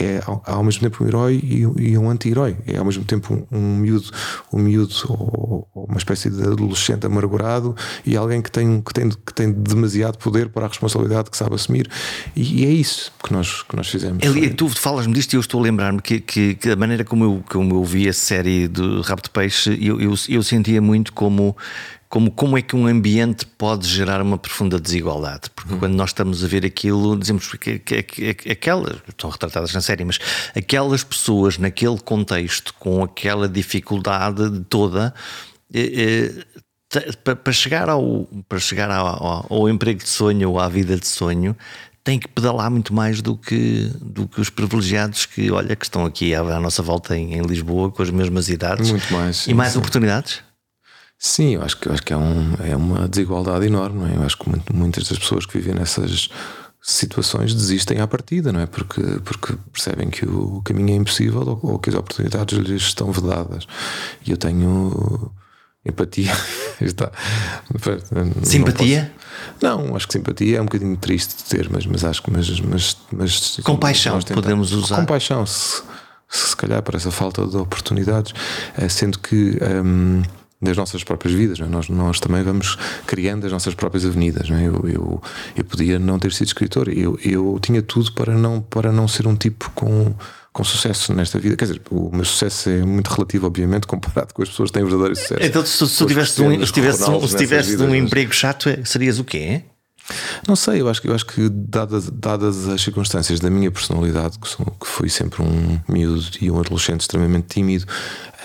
[0.00, 2.56] é ao mesmo tempo um herói e, um anti-herói.
[2.66, 4.10] É ao mesmo tempo um, um miúdo,
[4.52, 9.08] um miúdo ou, ou, uma espécie de adolescente amargurado e alguém que tem, que, tem,
[9.08, 11.88] que tem demasiado poder para a responsabilidade que sabe assumir.
[12.34, 14.24] E, e é isso que nós, que nós fizemos.
[14.24, 17.24] Eli, tu falas-me disto e eu estou a lembrar-me que, que, que, a maneira como
[17.24, 21.12] eu, como eu vi a série do Rabo de Peixe, eu, eu, eu sentia muito
[21.12, 21.56] como
[22.14, 25.50] como, como é que um ambiente pode gerar uma profunda desigualdade.
[25.52, 25.78] Porque hum.
[25.80, 29.80] quando nós estamos a ver aquilo, dizemos que, que, que, que aquelas, estão retratadas na
[29.80, 30.20] série, mas
[30.56, 35.12] aquelas pessoas naquele contexto, com aquela dificuldade toda,
[35.74, 36.44] eh,
[36.94, 41.08] eh, para chegar, ao, para chegar ao, ao, emprego de sonho ou à vida de
[41.08, 41.56] sonho,
[42.04, 46.06] têm que pedalar muito mais do que, do que os privilegiados que, olha, que estão
[46.06, 48.88] aqui à, à nossa volta em, em, Lisboa com as mesmas idades.
[48.88, 49.38] Muito mais.
[49.38, 49.78] Sim, e mais sim.
[49.78, 50.53] oportunidades?
[51.26, 54.00] Sim, eu acho que, eu acho que é, um, é uma desigualdade enorme.
[54.00, 54.14] Não é?
[54.14, 56.28] Eu acho que muitas das pessoas que vivem nessas
[56.82, 58.66] situações desistem à partida, não é?
[58.66, 63.10] Porque, porque percebem que o caminho é impossível ou, ou que as oportunidades lhes estão
[63.10, 63.66] vedadas.
[64.26, 65.32] E eu tenho
[65.82, 66.30] empatia.
[66.78, 67.10] Está.
[68.42, 69.10] Simpatia?
[69.62, 72.30] Não, não, acho que simpatia é um bocadinho triste de ter, mas, mas acho que.
[72.30, 74.96] Mas, mas, mas, compaixão, podemos usar.
[74.96, 75.82] Compaixão, se,
[76.28, 78.34] se calhar, para essa falta de oportunidades,
[78.76, 79.58] eh, sendo que.
[79.62, 80.22] Um,
[80.64, 81.60] das nossas próprias vidas.
[81.60, 81.64] É?
[81.66, 84.50] Nós, nós também vamos criando as nossas próprias avenidas.
[84.50, 84.66] É?
[84.66, 85.22] Eu, eu,
[85.56, 89.26] eu podia não ter sido escritor, eu, eu tinha tudo para não, para não ser
[89.26, 90.14] um tipo com,
[90.52, 91.56] com sucesso nesta vida.
[91.56, 94.84] Quer dizer, o meu sucesso é muito relativo, obviamente, comparado com as pessoas que têm
[94.84, 95.42] verdadeiro sucesso.
[95.42, 99.18] Então, se, se, tivesse um, se tivesse um, se tivesse um emprego chato, é, serias
[99.18, 99.62] o quê?
[100.46, 104.48] Não sei, eu acho eu acho que dadas, dadas as circunstâncias da minha personalidade, que,
[104.48, 107.86] sou, que fui sempre um miúdo e um adolescente extremamente tímido,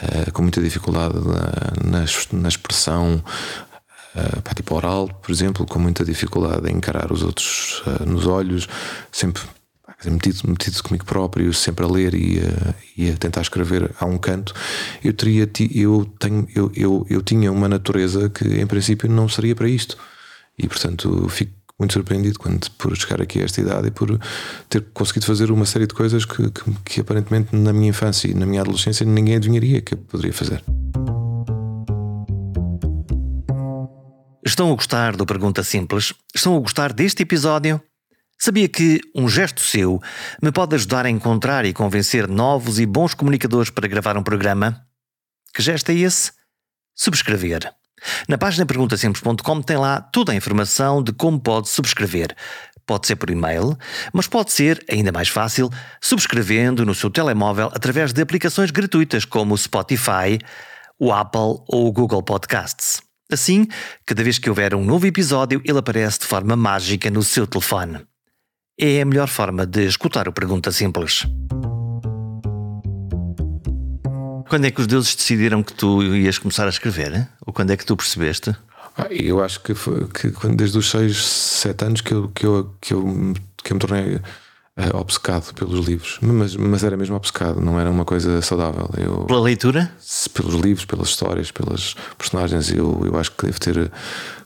[0.01, 3.21] uh, com muita dificuldade na, na, na expressão,
[4.15, 8.67] uh, tipo oral, por exemplo, com muita dificuldade em encarar os outros uh, nos olhos,
[9.11, 9.41] sempre
[10.05, 14.17] metido, metido comigo próprio, sempre a ler e a, e a, tentar escrever a um
[14.17, 14.53] canto,
[15.03, 19.55] eu teria eu tenho eu, eu, eu tinha uma natureza que em princípio não seria
[19.55, 19.97] para isto.
[20.59, 24.19] E portanto fico muito surpreendido quando por chegar aqui a esta idade e por
[24.67, 28.33] ter conseguido fazer uma série de coisas que, que, que aparentemente na minha infância e
[28.33, 30.61] na minha adolescência ninguém adivinharia que eu poderia fazer.
[34.45, 36.13] Estão a gostar do Pergunta Simples?
[36.35, 37.81] Estão a gostar deste episódio?
[38.37, 40.01] Sabia que um gesto seu
[40.41, 44.85] me pode ajudar a encontrar e convencer novos e bons comunicadores para gravar um programa?
[45.53, 46.31] Que gesto é esse?
[46.95, 47.78] Subscrever.
[48.27, 52.35] Na página perguntasimples.com tem lá toda a informação de como pode subscrever.
[52.85, 53.77] Pode ser por e-mail,
[54.11, 55.69] mas pode ser, ainda mais fácil,
[56.01, 60.39] subscrevendo no seu telemóvel através de aplicações gratuitas como o Spotify,
[60.99, 63.01] o Apple ou o Google Podcasts.
[63.31, 63.67] Assim,
[64.07, 67.99] cada vez que houver um novo episódio, ele aparece de forma mágica no seu telefone.
[68.79, 71.27] É a melhor forma de escutar o Pergunta Simples.
[74.49, 77.29] Quando é que os deuses decidiram que tu ias começar a escrever?
[77.45, 78.55] Ou quando é que tu percebeste?
[78.97, 82.75] Ah, eu acho que, foi, que desde os 6, 7 anos que eu, que eu,
[82.81, 83.33] que eu,
[83.63, 84.21] que eu me tornei uh,
[84.95, 86.17] obcecado pelos livros.
[86.19, 88.89] Mas, mas era mesmo obcecado, não era uma coisa saudável.
[88.97, 89.91] Eu, Pela leitura?
[90.33, 92.71] Pelos livros, pelas histórias, pelas personagens.
[92.71, 93.91] Eu, eu acho que devo ter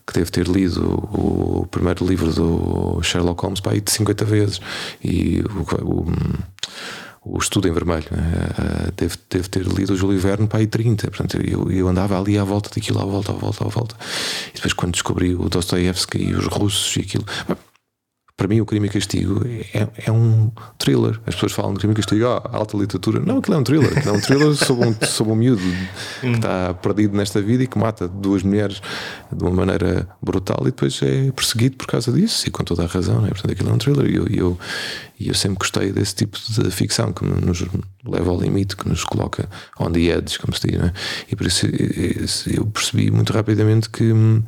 [0.06, 4.60] que devo ter lido o, primeiro livro do Sherlock Holmes para aí de 50 vezes
[5.02, 6.12] e o, o
[7.26, 8.06] o Estudo em Vermelho.
[8.12, 11.10] Uh, deve, deve ter lido o Júlio Verne para aí 30.
[11.10, 13.96] Portanto, eu, eu andava ali à volta daquilo, à volta, à volta, à volta.
[14.52, 17.26] E depois, quando descobri o Dostoevsky e os russos e aquilo.
[18.36, 21.20] Para mim, o crime e castigo é, é um thriller.
[21.28, 23.20] As pessoas falam de crime e castigo, ah, alta literatura.
[23.20, 23.96] Não, aquilo é um thriller.
[23.96, 25.62] Aquilo é um thriller sobre um, sobre um miúdo
[26.20, 28.82] que está perdido nesta vida e que mata duas mulheres
[29.32, 32.88] de uma maneira brutal e depois é perseguido por causa disso e com toda a
[32.88, 33.22] razão.
[33.22, 33.30] Né?
[33.30, 34.10] Portanto, aquilo é um thriller.
[34.10, 34.60] E eu, eu,
[35.22, 37.64] eu sempre gostei desse tipo de ficção que nos
[38.04, 39.48] leva ao limite, que nos coloca
[39.80, 40.80] on the edge, como se diz.
[40.80, 40.92] Né?
[41.32, 41.68] E por isso
[42.48, 44.42] eu percebi muito rapidamente que hum,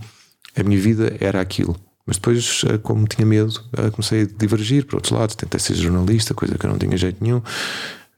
[0.58, 4.86] a minha vida era aquilo mas depois, eh, como tinha medo, eh, comecei a divergir
[4.86, 5.36] para outros lados.
[5.36, 7.41] Tentei ser jornalista, coisa que eu não tinha jeito nenhum.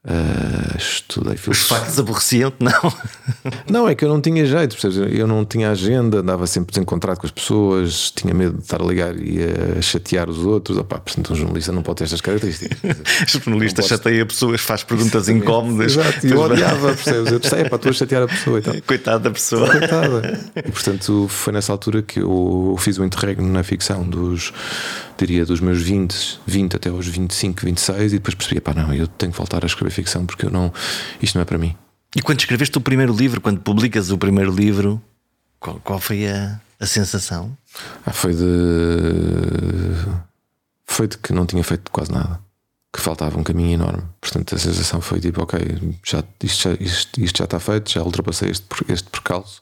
[0.06, 1.52] Uh, estudei filosofia.
[1.52, 2.94] Os factos aborreciam-te, não?
[3.70, 5.14] Não, é que eu não tinha jeito, percebes?
[5.14, 8.86] Eu não tinha agenda, andava sempre desencontrado com as pessoas, tinha medo de estar a
[8.86, 9.40] ligar e
[9.78, 10.78] a chatear os outros.
[10.78, 12.78] Opá, portanto, um jornalista não pode ter estas características.
[13.28, 13.90] jornalista posso...
[13.90, 15.98] chateia pessoas, faz perguntas incómodas.
[15.98, 17.32] Exato, e eu odiava, percebes?
[17.32, 18.76] Eu disse, é para tu a chatear a pessoa e tal.
[18.86, 19.70] Coitada da pessoa.
[19.70, 20.40] Coitada.
[20.56, 24.54] E portanto, foi nessa altura que eu fiz o um interregno na ficção dos
[25.18, 29.08] diria dos meus 20, 20 até aos 25, 26, e depois percebi, pá, não, eu
[29.08, 30.72] tenho que voltar a escrever ficção porque eu não,
[31.22, 31.76] isto não é para mim.
[32.16, 35.02] E quando escreveste o primeiro livro, quando publicas o primeiro livro,
[35.60, 37.56] qual, qual foi a, a sensação?
[38.06, 38.44] Ah, foi de.
[40.86, 42.40] Foi de que não tinha feito quase nada
[42.98, 44.02] que faltava um caminho enorme.
[44.20, 45.60] Portanto, a sensação foi tipo, ok,
[46.04, 49.62] já, isto, já, isto, isto já está feito, já ultrapassei este, este percalço.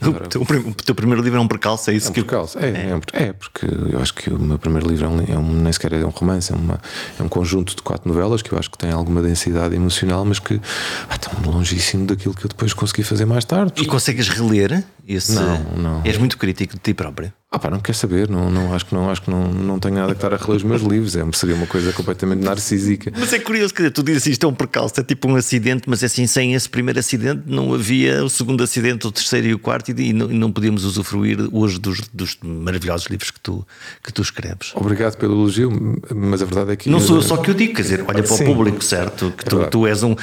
[0.00, 2.22] Agora, o, teu, o, teu, primeiro livro é um percalço, é isso é um que
[2.22, 2.58] percalço.
[2.58, 3.00] É, é.
[3.12, 5.72] É, é, porque eu acho que o meu primeiro livro é um, é um, nem
[5.72, 6.80] sequer é um romance, é, uma,
[7.16, 10.40] é um conjunto de quatro novelas que eu acho que tem alguma densidade emocional, mas
[10.40, 10.60] que
[11.08, 13.80] ah, estão longíssimo daquilo que eu depois consegui fazer mais tarde.
[13.80, 15.32] E consegues reler esse?
[15.32, 16.02] Não, não.
[16.04, 17.32] És muito crítico de ti próprio.
[17.54, 19.94] Ah, pá, não quer saber, não, não, acho que, não, acho que não, não tenho
[19.94, 23.12] nada que estar a reler os meus livros, é, seria uma coisa completamente narcísica.
[23.16, 26.02] Mas é curioso que tu dizes isto é um percalço, é tipo um acidente, mas
[26.02, 29.58] é assim, sem esse primeiro acidente não havia o segundo acidente, o terceiro e o
[29.60, 33.64] quarto, e não, não podíamos usufruir hoje dos, dos, maravilhosos livros que tu,
[34.02, 34.72] que tu escreves.
[34.74, 36.90] Obrigado pelo elogio, mas a verdade é que.
[36.90, 38.42] Não sou eu só que eu digo, quer dizer, olha para Sim.
[38.42, 39.30] o público, certo?
[39.30, 40.16] Que tu, é tu, és um,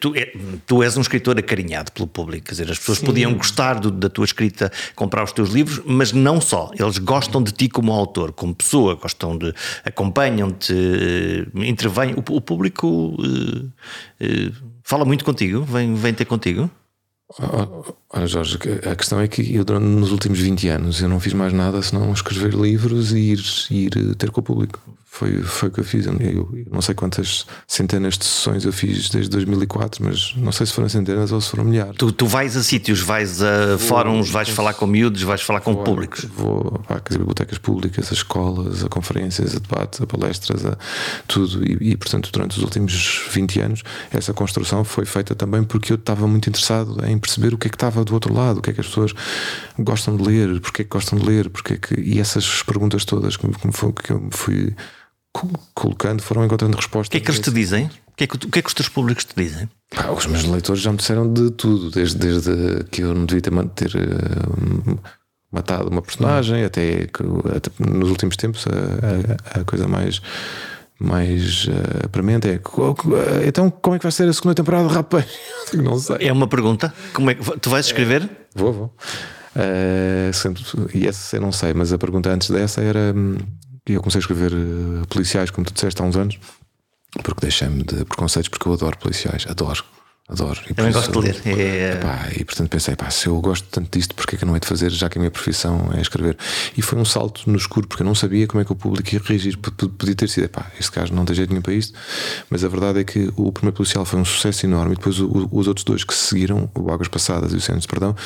[0.00, 0.32] tu, é,
[0.66, 3.06] tu és um escritor acarinhado pelo público, quer dizer, as pessoas Sim.
[3.06, 7.42] podiam gostar do, da tua escrita, comprar os teus livros, mas não só, eles gostam
[7.42, 9.52] de ti como autor, como pessoa, gostam de.
[9.84, 12.14] acompanham-te, eh, intervêm.
[12.14, 16.70] O, o público uh, uh, fala muito contigo, vem, vem ter contigo.
[18.10, 18.58] Olha, Jorge,
[18.90, 22.12] a questão é que eu, nos últimos 20 anos, eu não fiz mais nada senão
[22.12, 24.80] escrever livros e ir, ir ter com o público.
[25.14, 26.06] Foi, foi o que eu fiz.
[26.06, 30.64] Eu, eu, não sei quantas centenas de sessões eu fiz desde 2004, mas não sei
[30.64, 31.94] se foram centenas ou se foram milhares.
[31.98, 35.42] Tu, tu vais a sítios, vais a vou, fóruns, vais vou, falar com miúdos, vais
[35.42, 36.24] falar com vou, públicos?
[36.24, 40.78] Vou a bibliotecas públicas, a escolas, a conferências, a debates, a palestras, a
[41.28, 41.62] tudo.
[41.62, 45.96] E, e, portanto, durante os últimos 20 anos, essa construção foi feita também porque eu
[45.96, 48.70] estava muito interessado em perceber o que é que estava do outro lado, o que
[48.70, 49.12] é que as pessoas
[49.78, 52.00] gostam de ler, porque é que gostam de ler, porque é que.
[52.00, 54.74] E essas perguntas todas que, que eu fui
[55.74, 57.08] colocando, foram encontrando respostas.
[57.08, 57.86] O que é que eles te dizem?
[57.86, 59.68] O que é que, o que, é que os teus públicos te dizem?
[59.94, 63.40] Pá, os meus leitores já me disseram de tudo, desde, desde que eu não devia
[63.40, 65.00] ter, ter uh,
[65.50, 67.22] matado uma personagem, até que
[67.56, 70.20] até nos últimos tempos a, a, a coisa mais
[70.98, 72.60] mais uh, premente é
[73.48, 75.26] então como é que vai ser a segunda temporada Rapaz?
[75.74, 76.16] Não sei.
[76.20, 76.94] É uma pergunta.
[77.12, 78.22] Como é que tu vais escrever?
[78.22, 78.96] É, vou, vou.
[79.56, 83.36] Uh, e essa eu não sei, mas a pergunta antes dessa era hum,
[83.86, 86.38] eu comecei a escrever uh, policiais, como tu disseste há uns anos,
[87.22, 89.84] porque deixei-me de preconceitos, porque eu adoro policiais, adoro.
[90.28, 90.60] Adoro.
[90.70, 91.42] E Também gosto de ler.
[91.44, 91.92] É...
[91.94, 94.54] Epá, e portanto pensei, pá, se eu gosto tanto disto, porque é que eu não
[94.54, 96.38] hei de fazer, já que a minha profissão é escrever?
[96.76, 99.12] E foi um salto no escuro, porque eu não sabia como é que o público
[99.12, 99.58] ia reagir.
[99.58, 101.98] Podia ter sido, pá, este gajo não tem jeito nenhum para isto,
[102.48, 105.48] mas a verdade é que o primeiro policial foi um sucesso enorme, e depois o,
[105.50, 108.16] os outros dois que se seguiram, o Águas Passadas e o Centro de Perdão,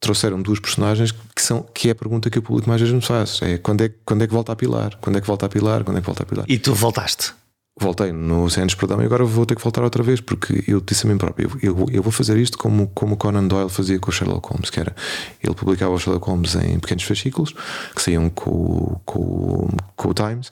[0.00, 3.02] trouxeram duas personagens que são que é a pergunta que o público mais vezes me
[3.02, 3.40] faz.
[3.42, 4.96] É quando é quando é que volta a pilar?
[5.00, 5.84] Quando é que volta a pilar?
[5.84, 6.44] Quando é que volta a pilar?
[6.48, 7.32] E tu voltaste?
[7.78, 11.06] Voltei no Cenos Perdão e agora vou ter que voltar outra vez porque eu disse
[11.06, 14.08] a mim próprio eu, eu, eu, vou fazer isto como como Conan Doyle fazia com
[14.08, 14.96] o Sherlock Holmes que era
[15.42, 17.54] ele publicava o Sherlock Holmes em pequenos fascículos
[17.94, 20.50] que saíam com, com, com o Times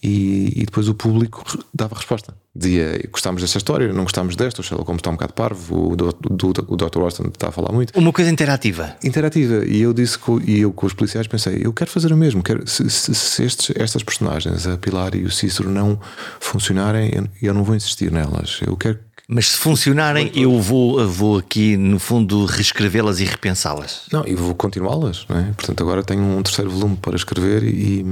[0.00, 1.42] e, e depois o público
[1.74, 5.32] dava resposta dizia gostámos desta história, não gostámos desta, o Sherlock Holmes está um bocado
[5.34, 6.98] parvo, o, do, do, o Dr.
[6.98, 7.96] Watson está a falar muito.
[7.98, 8.96] Uma coisa interativa.
[9.04, 9.64] Interativa.
[9.64, 12.42] E eu disse com, e eu com os policiais pensei, eu quero fazer o mesmo.
[12.42, 15.98] Quero, se, se, se estes, estas personagens, a Pilar e o Cícero, não
[16.40, 18.60] funcionarem, eu, eu não vou insistir nelas.
[18.66, 18.98] Eu quero
[19.32, 24.02] mas se funcionarem, eu vou, vou aqui, no fundo, reescrevê-las e repensá-las.
[24.12, 25.24] Não, e vou continuá-las.
[25.28, 25.52] É?
[25.52, 28.04] Portanto, agora tenho um terceiro volume para escrever e,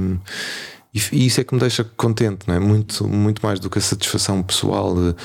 [0.93, 2.59] e, isso é que me deixa contente, não é?
[2.59, 5.15] Muito, muito mais do que a satisfação pessoal de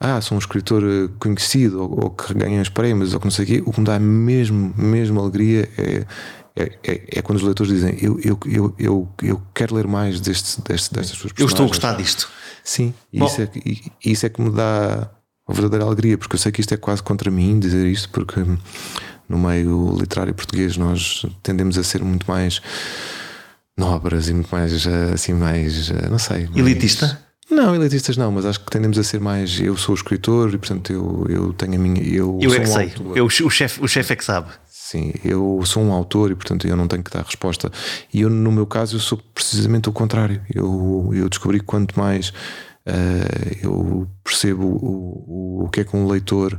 [0.00, 3.30] ah, sou um escritor eh, conhecido ou, ou que ganha os prémios ou que não
[3.32, 3.62] sei o quê.
[3.66, 6.06] O que me dá mesmo, mesmo alegria é,
[6.54, 10.20] é, é, é, quando os leitores dizem eu, eu, eu, eu, eu quero ler mais
[10.20, 12.30] deste, deste, destas suas Eu estou a gostar disto.
[12.62, 15.10] Sim, e isso, é, e, isso é que me dá
[15.48, 18.44] a verdadeira alegria, porque eu sei que isto é quase contra mim dizer isto, porque
[19.28, 22.60] no meio literário português nós tendemos a ser muito mais
[23.78, 26.46] nobres e muito mais eh, assim, mais eh, não sei.
[26.46, 26.56] Mais...
[26.56, 27.18] Elitista?
[27.50, 29.58] Não, elitistas não, mas acho que tendemos a ser mais.
[29.58, 32.02] Eu sou escritor e, portanto, eu, eu tenho a minha.
[32.02, 32.92] Eu, eu é que um sei.
[33.14, 34.50] Eu, o chefe o chef é que sabe.
[34.68, 37.70] Sim, eu sou um autor e, portanto, eu não tenho que dar resposta.
[38.12, 40.42] E eu, no meu caso, eu sou precisamente o contrário.
[40.54, 42.30] Eu, eu descobri que quanto mais
[42.86, 46.58] uh, eu percebo o, o, o que é que um leitor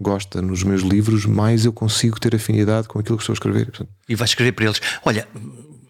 [0.00, 3.70] gosta nos meus livros, mais eu consigo ter afinidade com aquilo que estou a escrever.
[4.08, 4.80] E vais escrever para eles.
[5.04, 5.28] Olha,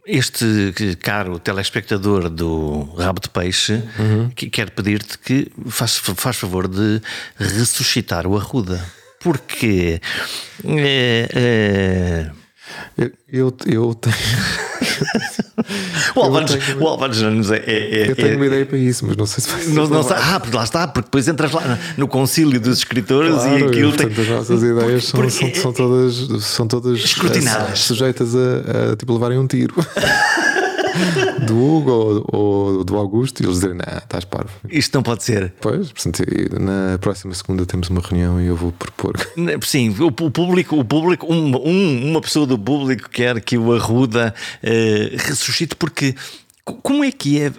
[0.07, 4.31] este caro telespectador do Rabo de Peixe uhum.
[4.31, 7.01] que quer pedir-te que faz, faz favor de
[7.37, 8.85] ressuscitar o Arruda.
[9.21, 10.01] Porque
[10.65, 12.31] é, é...
[12.97, 14.15] Eu, eu, eu tenho.
[16.17, 16.83] o Alvanes, tenho...
[16.83, 19.51] o Alvanes é, é, é, Eu tenho uma ideia para isso, mas não sei se
[19.51, 19.71] vai ser.
[19.71, 23.59] Não, não ah, porque lá está, porque depois entras lá no concílio dos escritores claro,
[23.59, 24.07] e aquilo tem.
[24.07, 29.39] As nossas ideias são, são, são, todas, são todas escrutinadas, sujeitas a, a tipo, levarem
[29.39, 29.75] um tiro.
[31.46, 34.50] do Hugo ou, ou, do Augusto e eles dizerem: Não, estás parvo.
[34.68, 35.53] Isto não pode ser.
[35.61, 36.22] Pois, portanto,
[36.61, 39.14] na próxima segunda temos uma reunião e eu vou propor.
[39.62, 44.35] Sim, o, público, o público um, um, uma pessoa do público quer que o Arruda
[44.62, 46.14] uh, ressuscite, porque
[46.64, 47.53] como é que é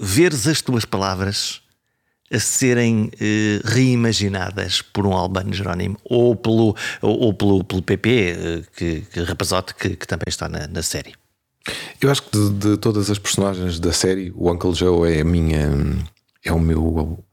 [0.00, 1.62] veres as tuas palavras?
[2.32, 8.08] a serem eh, reimaginadas por um Albano Jerónimo ou pelo, ou, ou pelo, pelo PP,
[8.08, 11.12] eh, que, que rapazote que, que também está na, na série.
[12.00, 15.24] Eu acho que de, de, todas as personagens da série, o Uncle Joe é a
[15.24, 15.70] minha.
[16.44, 17.24] É o meu.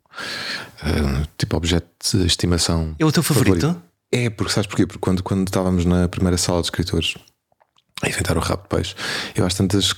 [0.82, 2.96] Uh, tipo, objeto de estimação.
[3.00, 3.62] É o teu favorito?
[3.62, 3.84] favorito?
[4.12, 4.86] É, porque sabes porquê?
[4.86, 7.16] Porque quando, quando estávamos na primeira sala de escritores
[8.02, 8.96] a inventar o rabo de peixe,
[9.36, 9.94] eu às tantas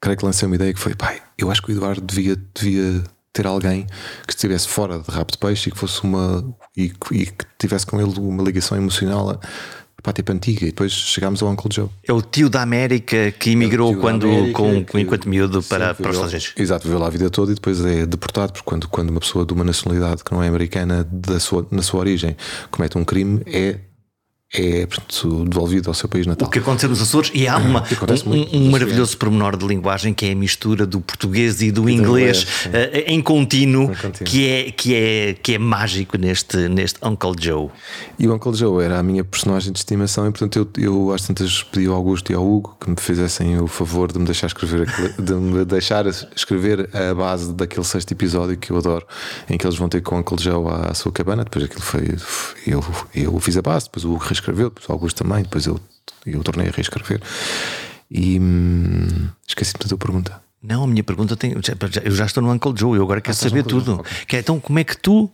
[0.00, 3.02] creio que lancei uma ideia que foi: pai, eu acho que o Eduardo devia, devia
[3.32, 3.86] ter alguém
[4.26, 6.54] que estivesse fora de rabo de peixe e que fosse uma.
[6.76, 9.40] e, e que tivesse com ele uma ligação emocional
[10.02, 11.88] pá, tipo antiga, e depois chegámos ao Uncle Joe.
[12.06, 15.94] É o tio da América que emigrou é quando, América, com, que, enquanto miúdo para,
[15.94, 16.52] sim, para os Estados Unidos.
[16.56, 19.44] Exato, viveu lá a vida toda e depois é deportado, porque quando, quando uma pessoa
[19.46, 22.36] de uma nacionalidade que não é americana, da sua, na sua origem,
[22.70, 23.78] comete um crime, é
[24.54, 26.46] é portanto, devolvido ao seu país natal.
[26.46, 27.84] O que aconteceu nos Açores, e há uma,
[28.26, 31.94] um, um maravilhoso pormenor de linguagem que é a mistura do português e do, e
[31.94, 36.68] inglês, inglês uh, em, contínuo, em contínuo, Que, é, que, é, que é mágico neste,
[36.68, 37.68] neste Uncle Joe.
[38.18, 41.26] E o Uncle Joe era a minha personagem de estimação, e portanto eu, eu às
[41.26, 44.46] tantas pedi ao Augusto e ao Hugo que me fizessem o favor de me deixar
[44.46, 44.86] escrever,
[45.18, 49.06] de me deixar escrever a base daquele sexto episódio que eu adoro,
[49.50, 51.44] em que eles vão ter com o Uncle Joe à, à sua cabana.
[51.44, 52.16] Depois aquilo foi.
[52.66, 52.84] Eu,
[53.14, 55.80] eu fiz a base, depois o Hugo reescreveu, depois o Augusto também, depois eu,
[56.26, 57.20] eu tornei a reescrever.
[58.10, 60.42] E hum, esqueci-me da tua pergunta.
[60.62, 61.54] Não, a minha pergunta tem.
[62.04, 63.94] Eu já estou no Uncle Joe, eu agora quero ah, saber tudo.
[63.96, 64.24] Okay.
[64.26, 65.30] Que é, então, como é que tu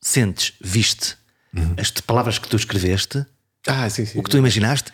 [0.00, 1.16] sentes, viste
[1.54, 1.74] uhum.
[1.76, 3.24] as palavras que tu escreveste,
[3.66, 4.92] ah, sim, sim, o que tu imaginaste,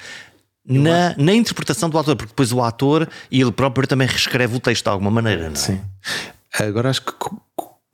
[0.65, 4.61] na, na interpretação do ator, porque depois o ator e ele próprio também reescreve o
[4.61, 5.55] texto de alguma maneira, não é?
[5.55, 5.81] Sim.
[6.59, 7.13] Agora acho que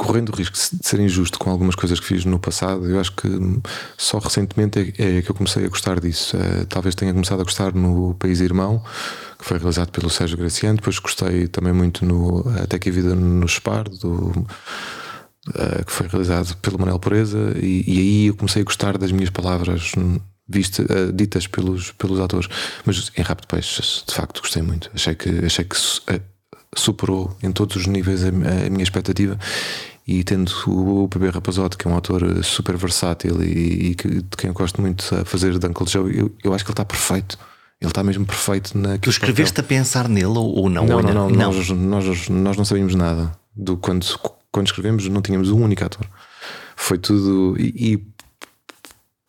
[0.03, 3.13] correndo o risco de ser injusto com algumas coisas que fiz no passado, eu acho
[3.13, 3.29] que
[3.97, 6.37] só recentemente é, é que eu comecei a gostar disso.
[6.37, 8.83] É, talvez tenha começado a gostar no País Irmão,
[9.39, 13.15] que foi realizado pelo Sérgio Graciano, depois gostei também muito no Até que a Vida
[13.15, 14.45] no Spar, do,
[15.55, 19.13] é, que foi realizado pelo Manuel Pureza, e, e, aí eu comecei a gostar das
[19.13, 19.93] minhas palavras
[20.49, 22.49] vista, uh, ditas pelos, pelos atores.
[22.85, 24.91] Mas em Rápido Peixes, de facto, gostei muito.
[24.93, 25.77] Achei que, achei que
[26.75, 29.39] superou em todos os níveis a minha expectativa
[30.07, 34.37] e tendo o Bebê Rapazote, que é um autor super versátil e, e que, de
[34.37, 36.85] quem eu gosto muito a fazer de Uncle Joe, eu, eu acho que ele está
[36.85, 37.39] perfeito.
[37.81, 38.97] Ele está mesmo perfeito na.
[38.99, 39.65] Tu escreveste papel.
[39.65, 40.87] a pensar nele ou não?
[40.87, 41.53] Não, não, não, não.
[41.53, 43.33] Nós, nós, nós não sabíamos nada.
[43.55, 44.07] Do, quando,
[44.53, 46.07] quando escrevemos, não tínhamos um único ator.
[46.77, 47.57] Foi tudo.
[47.59, 48.12] E, e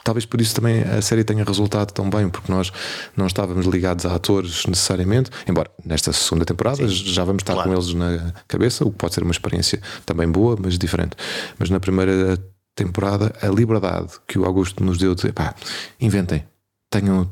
[0.04, 2.72] talvez por isso também a série tenha resultado tão bem, porque nós
[3.16, 7.70] não estávamos ligados a atores necessariamente, embora nesta segunda temporada Sim, já vamos estar claro.
[7.70, 11.16] com eles na cabeça, o que pode ser uma experiência também boa, mas diferente.
[11.58, 12.38] Mas na primeira
[12.76, 15.56] temporada, a liberdade que o Augusto nos deu de pá,
[15.99, 16.43] inventem.
[16.89, 17.28] Tenham,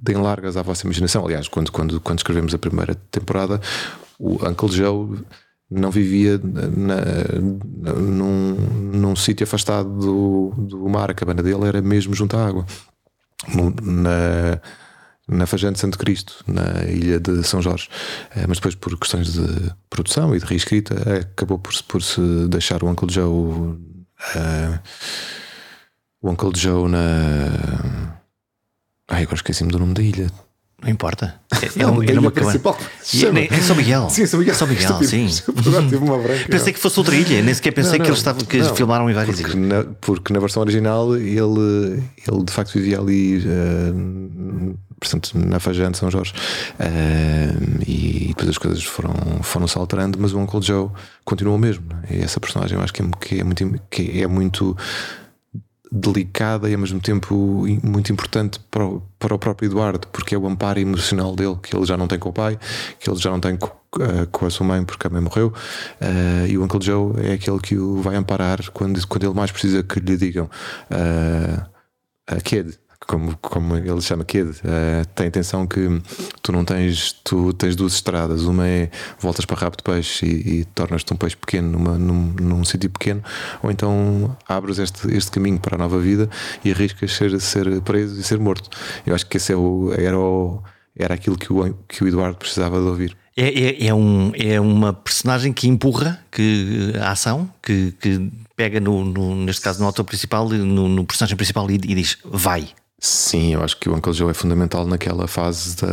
[0.00, 1.26] deem largas à vossa imaginação.
[1.26, 3.60] Aliás, quando, quando, quando escrevemos a primeira temporada,
[4.18, 5.18] o Uncle Joe
[5.70, 8.54] não vivia na, num,
[8.92, 12.66] num sítio afastado do, do mar, a cabana dele era mesmo junto à água,
[13.82, 14.60] na,
[15.28, 17.88] na Fajante Santo Cristo, na ilha de São Jorge.
[18.34, 22.82] Eh, mas depois, por questões de produção e de reescrita, acabou por, por se deixar
[22.82, 23.28] o Uncle Joe.
[23.30, 24.78] Uh,
[26.20, 28.18] o Uncle Joe na.
[29.06, 30.30] Ai, agora esqueci-me do nome da ilha.
[30.80, 31.34] Não importa.
[31.60, 32.78] É, é, um, é uma principal.
[32.80, 34.08] É, é São Miguel.
[34.10, 34.54] Sim, São Miguel.
[34.54, 35.26] São Miguel, sim.
[35.88, 36.46] tive uma branca.
[36.48, 38.76] Pensei que fosse outra ilha, nem sequer pensei não, não, que eles estavam, que não,
[38.76, 39.68] filmaram em várias porque ilhas.
[39.68, 45.90] Na, porque na versão original ele, ele de facto vivia ali, uh, portanto, na Fajã
[45.90, 46.32] de São Jorge.
[46.78, 50.90] Uh, e depois as coisas foram, foram se alterando, mas o Uncle Joe
[51.24, 51.86] continua o mesmo.
[52.08, 52.18] É?
[52.18, 53.80] E essa personagem eu acho que é, que é muito.
[53.90, 54.76] Que é muito
[55.90, 60.38] delicada e ao mesmo tempo muito importante para o, para o próprio Eduardo, porque é
[60.38, 62.58] o amparo emocional dele, que ele já não tem com o pai,
[62.98, 65.48] que ele já não tem com, uh, com a sua mãe porque a mãe morreu,
[65.48, 69.50] uh, e o Uncle Joe é aquele que o vai amparar quando, quando ele mais
[69.50, 70.48] precisa que lhe digam
[70.90, 76.02] uh, kid, como, como ele chama Kid, uh, tem a intenção que
[76.42, 80.64] tu não tens, tu tens duas estradas, uma é voltas para de peixe e, e
[80.66, 83.22] tornas-te um peixe pequeno numa, num, num sítio pequeno,
[83.62, 86.28] ou então abres este, este caminho para a nova vida
[86.64, 88.68] e arriscas ser, ser preso e ser morto.
[89.06, 90.62] Eu acho que esse é o, era, o,
[90.96, 93.16] era aquilo que o, que o Eduardo precisava de ouvir.
[93.36, 98.80] É, é, é, um, é uma personagem que empurra que, a ação, que, que pega
[98.80, 102.68] no, no, neste caso no autor principal, no, no personagem principal e, e diz vai,
[103.00, 105.86] Sim, eu acho que o Uncle Joe é fundamental naquela fase da,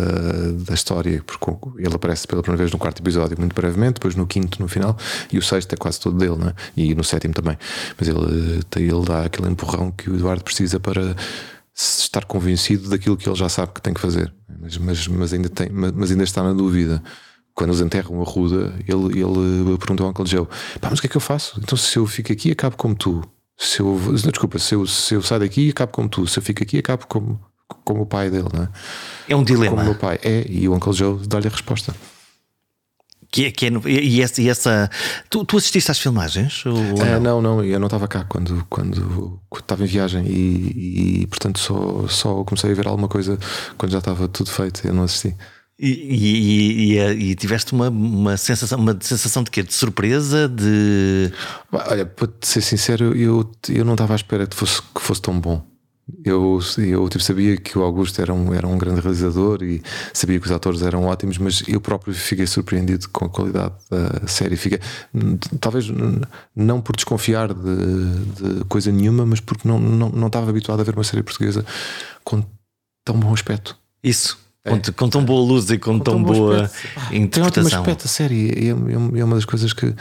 [0.65, 1.45] da história, porque
[1.77, 4.97] ele aparece pela primeira vez no quarto episódio, muito brevemente, depois no quinto, no final,
[5.31, 6.53] e o sexto é quase todo dele, né?
[6.75, 7.57] e no sétimo também.
[7.95, 11.15] Mas ele, ele dá aquele empurrão que o Eduardo precisa para
[11.75, 15.49] estar convencido daquilo que ele já sabe que tem que fazer, mas, mas, mas ainda,
[15.49, 17.03] tem, mas ainda está na dúvida
[17.53, 20.45] quando eles enterram a ruda, ele, ele pergunta ao Uncle Joe:
[20.81, 21.59] Pá, mas o que é que eu faço?
[21.63, 23.23] Então, se eu fico aqui, acabo como tu.
[23.57, 26.27] Se eu, desculpa, se eu, se eu saio daqui, acabo como tu.
[26.27, 27.39] Se eu fico aqui, acabo como,
[27.83, 28.69] como o pai dele, não é?
[29.29, 29.71] É um dilema.
[29.71, 31.95] Como o meu pai é, e o Uncle Joe dá-lhe a resposta.
[33.31, 34.41] Que é, que é, e, essa.
[34.41, 34.89] E essa
[35.29, 36.65] tu, tu, assististe às filmagens?
[36.65, 37.19] Ou não?
[37.19, 41.59] não, não, eu não estava cá quando, quando, quando estava em viagem e, e, portanto
[41.59, 43.37] só, só comecei a ver alguma coisa
[43.77, 44.87] quando já estava tudo feito.
[44.87, 45.35] Eu não assisti.
[45.77, 49.61] E, e, e, e, tiveste uma, uma, sensação, uma sensação de quê?
[49.61, 50.47] De surpresa?
[50.47, 51.31] De.
[51.71, 55.37] Olha, para ser sincero, eu, eu não estava à espera que fosse, que fosse tão
[55.37, 55.61] bom.
[56.23, 59.81] Eu, eu tipo, sabia que o Augusto era um, era um grande realizador e
[60.13, 64.27] sabia que os atores eram ótimos, mas eu próprio fiquei surpreendido com a qualidade da
[64.27, 64.55] série.
[64.55, 64.79] Fiquei,
[65.59, 65.87] talvez
[66.55, 70.83] não por desconfiar de, de coisa nenhuma, mas porque não, não, não estava habituado a
[70.83, 71.65] ver uma série portuguesa
[72.23, 72.43] com
[73.03, 73.75] tão bom aspecto.
[74.03, 74.79] Isso, com, é.
[74.95, 77.15] com, tão boa luz e com, com tão, tão boa aspecto.
[77.15, 77.69] interpretação.
[77.69, 78.35] Tem um aspecto, a série.
[78.35, 79.93] E é, é, uma das coisas que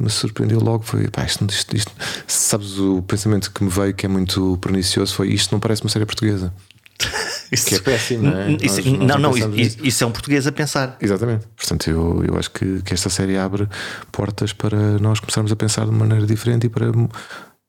[0.00, 0.82] me surpreendeu logo.
[0.84, 1.92] Foi, pá, isto, isto, isto,
[2.26, 5.90] sabes, o pensamento que me veio, que é muito pernicioso, foi isto não parece uma
[5.90, 6.52] série portuguesa.
[7.52, 8.56] Isso, que é péssimo, não é?
[8.60, 10.96] Isso, nós, nós não, não, isso, isso, é um português a pensar.
[11.00, 11.46] Exatamente.
[11.54, 13.68] Portanto, eu, eu acho que, que esta série abre
[14.10, 16.90] portas para nós começarmos a pensar de maneira diferente e para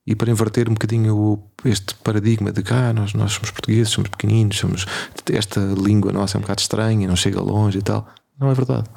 [0.08, 4.10] e para inverter um bocadinho este paradigma de que ah, nós, nós somos portugueses, somos
[4.10, 4.86] pequeninos, somos,
[5.34, 8.08] esta língua nossa é um bocado estranha, não chega longe e tal.
[8.40, 8.88] Não é verdade.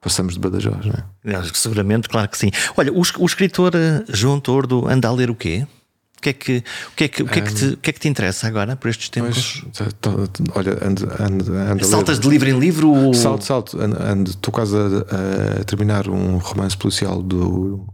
[0.00, 0.94] Passamos de Badajoz, não
[1.34, 1.42] é?
[1.52, 2.50] Seguramente, claro que sim.
[2.78, 5.66] Olha, o, o escritor eh, João Tordo anda a ler o quê?
[6.16, 7.90] O que é que, o que, é que, o que, é que, te, o que,
[7.90, 9.62] é que te interessa agora por estes tempos?
[10.54, 12.90] olha, ando, ando, ando Saltas de livro em livro?
[12.90, 13.12] Ou...
[13.12, 13.78] Salto, salto.
[14.26, 17.86] Estou quase a, a, terminar um romance policial do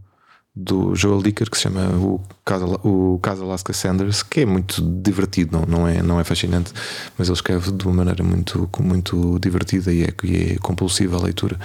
[0.63, 4.81] do Joel Dicker que se chama o caso, o caso Alaska Sanders que é muito
[4.81, 6.71] divertido não, não, é, não é fascinante
[7.17, 11.21] mas ele escreve de uma maneira muito, muito divertida e é, e é compulsiva a
[11.21, 11.59] leitura.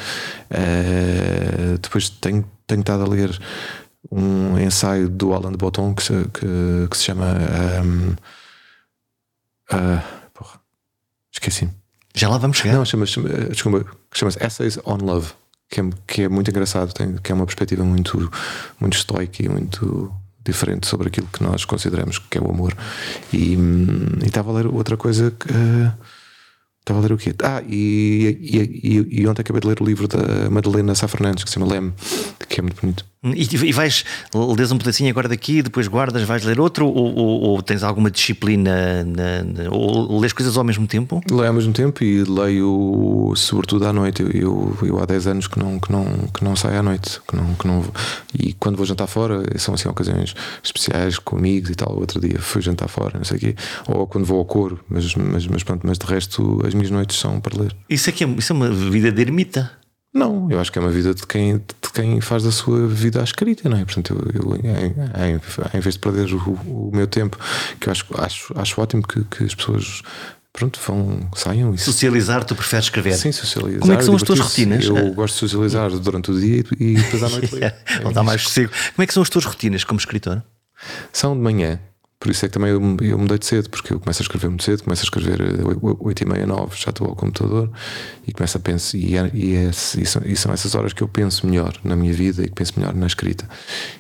[0.51, 3.39] Uh, depois tenho, tenho estado a ler
[4.11, 7.27] um ensaio do Alan de Botton que se, que, que se chama
[7.85, 8.17] um, uh,
[9.71, 10.61] ah, porra,
[11.33, 11.69] esqueci
[12.17, 12.75] já lá vamos chegar.
[12.75, 15.35] Não, chama, chama, chama-se Essays on Love
[15.69, 18.31] que é, que é muito engraçado, tem, que é uma perspectiva muito,
[18.81, 20.13] muito estoica e muito
[20.45, 22.77] diferente sobre aquilo que nós consideramos que é o amor.
[23.33, 25.53] E, hum, estava a ler outra coisa que.
[25.53, 25.93] Uh,
[26.87, 27.35] Estava a ler o quê?
[27.43, 31.43] Ah, e, e, e, e, ontem acabei de ler o livro da Madalena Sá Fernandes,
[31.43, 31.93] que se chama Leme,
[32.49, 33.05] que é muito bonito.
[33.35, 34.05] E, e vais,
[34.57, 38.11] lês um pedacinho agora daqui, depois guardas, vais ler outro, ou, ou, ou tens alguma
[38.11, 41.21] disciplina, na, na, ou lês coisas ao mesmo tempo?
[41.31, 44.23] Leio ao mesmo tempo e leio sobretudo à noite.
[44.23, 47.21] Eu, eu, eu, há 10 anos que não, que não, que não saio à noite.
[47.27, 47.85] Que não, que não,
[48.39, 51.97] e quando vou jantar fora, são assim ocasiões especiais com amigos e tal.
[51.97, 53.57] Outro dia fui jantar fora, não sei o quê.
[53.89, 57.19] Ou quando vou ao coro, mas, mas, mas, pronto, mas de resto as minhas noites
[57.19, 57.75] são para ler.
[57.89, 59.71] Isso é, que é, isso é uma vida de ermita.
[60.17, 63.21] Não, eu acho que é uma vida de quem, de quem faz da sua vida
[63.21, 63.85] à escrita, não é?
[63.85, 67.39] Portanto, eu, eu em, em, vez de perder o, o, meu tempo,
[67.79, 70.01] que eu acho, acho, acho ótimo que, que as pessoas
[70.55, 71.75] pronto, vão, saiam.
[71.75, 71.85] Isso.
[71.85, 73.13] Socializar, tu preferes escrever?
[73.13, 73.81] Sim, socializar.
[73.81, 74.87] Como é que são as tuas rotinas?
[74.87, 77.75] Eu gosto de socializar durante o dia e depois à noite ler.
[78.03, 78.73] Não está mais consigo.
[78.95, 80.43] Como é que são as tuas rotinas como escritor?
[81.13, 81.79] São de manhã,
[82.27, 84.49] por isso é que também eu, eu mudei de cedo, porque eu começo a escrever
[84.49, 85.41] muito cedo, começo a escrever
[85.81, 87.71] 8 eh, e meia, 9, já estou ao computador
[88.27, 91.03] e começo a pensar, e, é, e, é, e, são, e, são, essas horas que
[91.03, 93.49] eu penso melhor na minha vida e que penso melhor na escrita.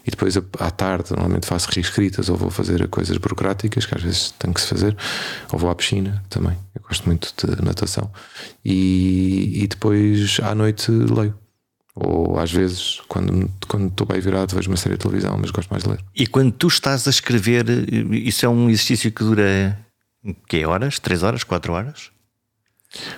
[0.04, 4.34] E depois à tarde, normalmente faço reescritas ou vou fazer coisas burocráticas que às vezes
[4.36, 4.96] tenho que se fazer,
[5.52, 6.56] ou vou à piscina também.
[6.74, 8.10] Eu gosto muito de natação.
[8.64, 11.45] E, e depois à noite leio.
[11.98, 15.70] Ou às vezes, quando, quando estou bem virado, vejo uma série de televisão, mas gosto
[15.70, 16.04] mais de ler.
[16.14, 17.64] E quando tu estás a escrever,
[18.12, 19.78] isso é um exercício que dura
[20.46, 20.98] que horas?
[20.98, 21.42] 3 horas?
[21.42, 22.10] 4 horas?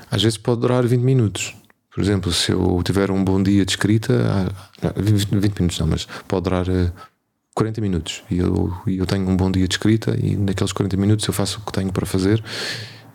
[0.08, 1.56] Às vezes pode durar 20 minutos.
[1.92, 4.14] Por exemplo, se eu tiver um bom dia de escrita,
[4.96, 6.66] 20 ah, minutos não, mas pode durar
[7.54, 8.22] 40 eh, minutos.
[8.30, 11.58] E eu, eu tenho um bom dia de escrita, e naqueles 40 minutos eu faço
[11.58, 12.40] o que tenho para fazer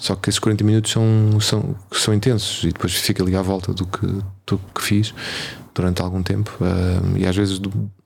[0.04, 3.74] só que esses 40 minutos são, são, são intensos e depois fica ali à volta
[3.74, 4.06] do que,
[4.46, 5.14] do que fiz
[5.74, 7.58] durante algum tempo uh, e às vezes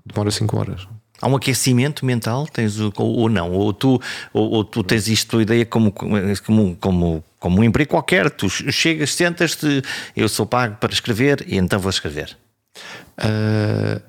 [0.05, 0.87] demora 5 horas.
[1.19, 3.51] Há um aquecimento mental, tens ou, ou não?
[3.51, 3.99] Ou tu,
[4.31, 8.29] ou, ou tu tens isto tua ideia como, como, como, como um emprego qualquer?
[8.29, 9.81] Tu chegas, sentas-te,
[10.15, 12.37] eu sou pago para escrever e então vou escrever.
[13.17, 13.99] Uh,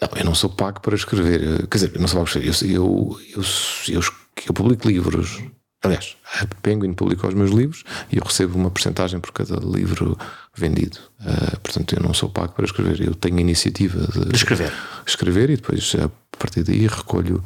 [0.00, 1.66] não, eu não sou pago para escrever.
[1.66, 2.76] Quer dizer, eu não sou pago para escrever.
[2.76, 3.42] Eu, eu,
[3.88, 4.00] eu, eu,
[4.46, 5.42] eu publico livros
[5.84, 10.18] Aliás, a Penguin publica os meus livros e eu recebo uma porcentagem por cada livro
[10.54, 10.98] vendido.
[11.20, 14.72] Uh, portanto, eu não sou pago para escrever, eu tenho a iniciativa de, de escrever.
[15.06, 16.08] escrever e depois, a
[16.38, 17.44] partir daí, recolho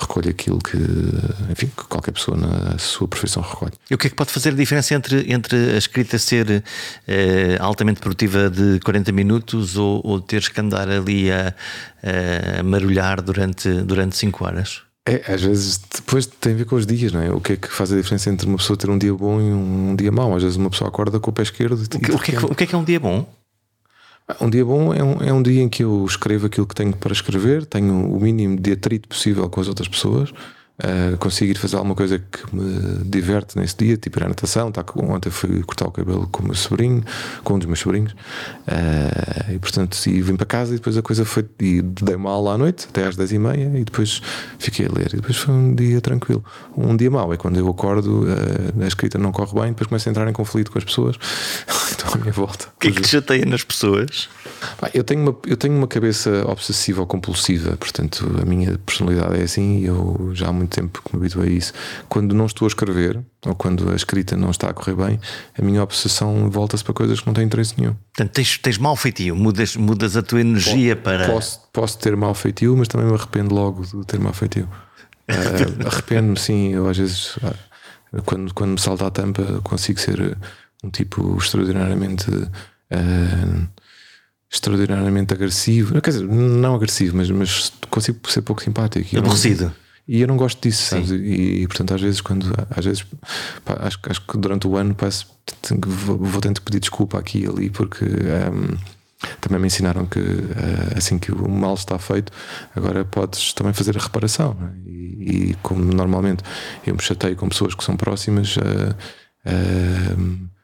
[0.00, 0.76] recolhe aquilo que,
[1.50, 3.72] enfim, que qualquer pessoa na sua profissão recolhe.
[3.90, 6.62] E o que é que pode fazer a diferença entre, entre a escrita ser
[7.08, 11.52] eh, altamente produtiva de 40 minutos ou, ou teres que andar ali a,
[12.60, 14.87] a marulhar durante, durante 5 horas?
[15.08, 17.30] É, às vezes depois tem a ver com os dias, não é?
[17.32, 19.44] O que é que faz a diferença entre uma pessoa ter um dia bom e
[19.44, 20.36] um dia mau?
[20.36, 21.82] Às vezes uma pessoa acorda com o pé esquerdo.
[21.82, 23.26] O que, o que, é, que, o que é, que é um dia bom?
[24.38, 26.94] Um dia bom é um, é um dia em que eu escrevo aquilo que tenho
[26.94, 30.30] para escrever, tenho o mínimo de atrito possível com as outras pessoas
[30.82, 34.70] uh, conseguir fazer alguma coisa que me diverte nesse dia, tipo ir à natação.
[34.70, 37.02] Tá, ontem fui cortar o cabelo com o meu sobrinho,
[37.44, 41.02] com um dos meus sobrinhos, uh, e portanto e vim para casa e depois a
[41.02, 41.44] coisa foi.
[41.60, 44.22] E dei uma aula à noite, até às 10 e meia, e depois
[44.58, 45.08] fiquei a ler.
[45.12, 46.44] E depois foi um dia tranquilo.
[46.76, 50.08] Um dia mau é quando eu acordo, uh, a escrita não corre bem, depois começo
[50.08, 51.16] a entrar em conflito com as pessoas.
[51.92, 52.66] então à minha volta.
[52.76, 54.28] O que é que te chateia nas pessoas?
[54.92, 59.42] Eu tenho, uma, eu tenho uma cabeça obsessiva ou compulsiva, portanto a minha personalidade é
[59.42, 61.72] assim e eu já há muito tempo que me habituei a isso.
[62.08, 65.20] Quando não estou a escrever ou quando a escrita não está a correr bem,
[65.58, 67.94] a minha obsessão volta-se para coisas que não têm interesse nenhum.
[68.14, 71.26] Portanto, tens, tens mau feitio, mudas, mudas a tua energia posso, para.
[71.26, 74.68] Posso, posso ter mau feitio, mas também me arrependo logo de ter mau feitio.
[75.28, 77.38] uh, Arrependo-me, sim, eu às vezes.
[77.42, 77.54] Ah,
[78.24, 80.36] quando, quando me salta a tampa, consigo ser
[80.84, 82.30] um tipo extraordinariamente.
[82.30, 83.68] Uh,
[84.50, 86.00] extraordinariamente agressivo.
[86.00, 89.16] Quer dizer, não agressivo, mas, mas consigo ser pouco simpático.
[89.18, 89.72] Aborrecido.
[90.08, 91.10] E eu não gosto disso, sabes?
[91.10, 93.04] E, e, portanto, às vezes, quando às vezes
[93.62, 95.26] pá, acho, acho que durante o ano parece,
[95.86, 98.78] vou, vou tendo pedir desculpa aqui e ali, porque um,
[99.38, 102.32] também me ensinaram que uh, assim que o mal está feito,
[102.74, 104.56] agora podes também fazer a reparação.
[104.62, 104.88] É?
[104.88, 106.42] E, e, como normalmente
[106.86, 108.56] eu me chateio com pessoas que são próximas.
[108.56, 108.94] Uh,
[109.46, 110.57] uh,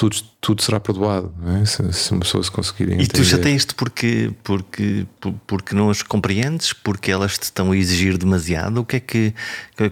[0.00, 1.66] tudo, tudo será perdoado, não é?
[1.66, 3.02] se, se uma pessoa se conseguir entender.
[3.02, 5.06] E tu já tens porque, porque,
[5.46, 6.72] porque não as compreendes?
[6.72, 8.78] Porque elas te estão a exigir demasiado?
[8.78, 9.34] O que é que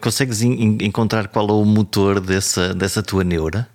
[0.00, 3.68] consegues encontrar qual é o motor dessa, dessa tua neura?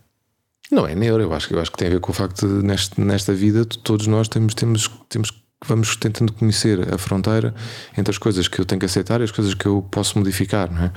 [0.72, 2.66] Não é neura, eu acho, eu acho que tem a ver com o facto de
[2.66, 5.32] neste, nesta vida todos nós temos, temos, temos
[5.66, 7.54] vamos tentando conhecer a fronteira
[7.98, 10.72] entre as coisas que eu tenho que aceitar e as coisas que eu posso modificar,
[10.72, 10.92] não é?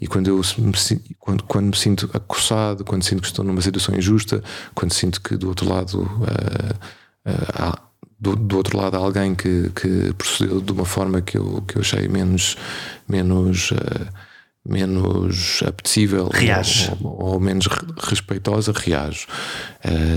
[0.00, 0.72] E quando eu me,
[1.18, 4.42] quando, quando me sinto acossado, quando sinto que estou numa situação injusta,
[4.74, 7.78] quando sinto que do outro lado uh, uh, há,
[8.18, 11.76] do, do, outro lado há alguém que, que procedeu de uma forma que eu, que
[11.76, 12.56] eu achei menos
[13.08, 14.26] menos uh,
[14.68, 16.28] menos apetecível
[17.00, 19.28] ou, ou, menos respeitosa, reajo.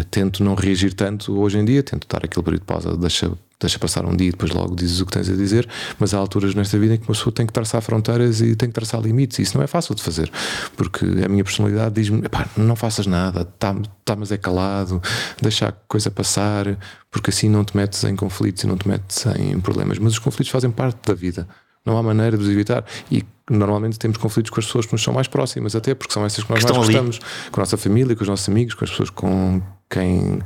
[0.10, 3.78] Tento não reagir tanto hoje em dia, tento dar aquele período de pausa, deixa deixa
[3.78, 5.68] passar um dia e depois logo dizes o que tens a dizer,
[6.00, 8.70] mas há alturas nesta vida em que uma pessoa tem que traçar fronteiras e tem
[8.70, 10.32] que traçar limites, e isso não é fácil de fazer,
[10.78, 12.24] porque a minha personalidade diz-me:
[12.56, 15.02] não faças nada, tá, tá, mas é calado,
[15.42, 16.78] deixa a coisa passar,
[17.12, 20.00] porque assim não te metes em conflitos e não te metes em problemas.
[20.00, 21.48] Mas os conflitos fazem parte da vida.
[21.86, 22.84] Não há maneira de os evitar.
[23.10, 26.26] E normalmente temos conflitos com as pessoas que nos são mais próximas, até porque são
[26.26, 27.16] essas que nós que mais gostamos.
[27.18, 27.52] Ali.
[27.52, 30.40] Com a nossa família, com os nossos amigos, com as pessoas com quem,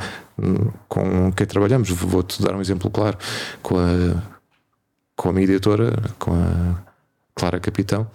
[0.88, 1.90] com quem trabalhamos.
[1.90, 3.18] Vou-te dar um exemplo claro.
[3.62, 4.34] Com a,
[5.16, 6.76] com a minha editora, com a
[7.36, 8.08] Clara Capitão.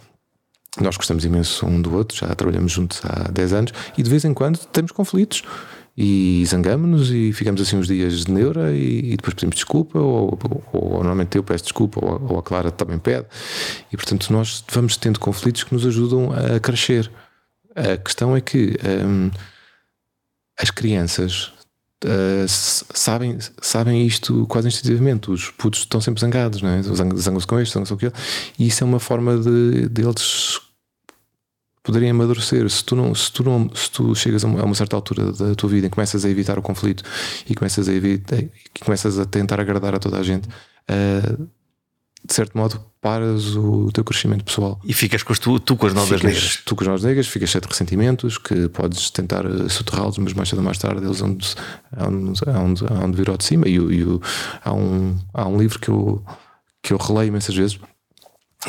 [0.79, 4.23] Nós gostamos imenso um do outro, já trabalhamos juntos há 10 anos e de vez
[4.23, 5.43] em quando temos conflitos
[5.97, 10.39] e zangamos-nos e ficamos assim uns dias de neura e, e depois pedimos desculpa, ou,
[10.41, 13.25] ou, ou, normalmente eu peço desculpa, ou, ou, a Clara também pede,
[13.91, 17.11] e portanto nós vamos tendo conflitos que nos ajudam a crescer.
[17.75, 19.29] A questão é que hum,
[20.59, 21.51] as crianças
[22.01, 25.29] Uh, sabem, sabem isto quase instintivamente.
[25.29, 26.81] Os putos estão sempre zangados, não é?
[26.81, 28.13] zangam-se com este, zangam-se com aquilo,
[28.57, 30.61] e isso é uma forma de, de eles
[31.83, 32.69] poderem amadurecer.
[32.69, 35.69] Se tu, não, se, tu não, se tu chegas a uma certa altura da tua
[35.69, 37.03] vida e começas a evitar o conflito
[37.49, 41.49] e começas a, evitar, e começas a tentar agradar a toda a gente, uh,
[42.25, 44.79] de certo modo paras o teu crescimento pessoal.
[44.83, 46.61] E ficas com tu, tu com as novas ficas, negras.
[46.65, 50.49] Tu com as novas negras, ficas cheio de ressentimentos que podes tentar soterrá-los, mas mais
[50.49, 51.55] cedo ou mais tarde eles hão de,
[51.95, 52.33] hão
[52.73, 53.67] de, hão de vir ao de cima.
[53.67, 54.05] E, e
[54.63, 56.23] há, um, há um livro que eu,
[56.83, 57.79] que eu releio imensas vezes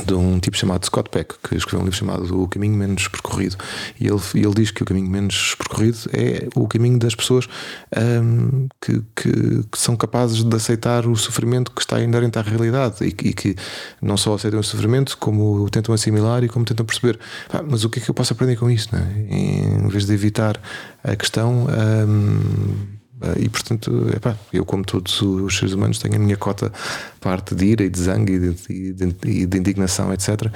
[0.06, 3.56] de um tipo chamado Scott Peck, que escreveu um livro chamado O Caminho Menos Percorrido.
[3.98, 7.48] E ele, ele diz que o caminho menos percorrido é o caminho das pessoas
[7.96, 9.32] um, que, que,
[9.70, 13.56] que, são capazes de aceitar o sofrimento que está inerente à realidade e, e, que
[14.00, 17.18] não só aceitam o sofrimento, como o tentam assimilar e como tentam perceber.
[17.52, 18.88] Ah, mas o que é que eu posso aprender com isso?
[18.94, 19.34] É?
[19.34, 20.60] Em vez de evitar
[21.02, 21.66] a questão.
[21.66, 22.99] Um,
[23.38, 26.72] e portanto, epá, eu, como todos os seres humanos, tenho a minha cota
[27.20, 28.32] parte de ira e de zangue
[28.68, 30.50] e de, de, de indignação, etc.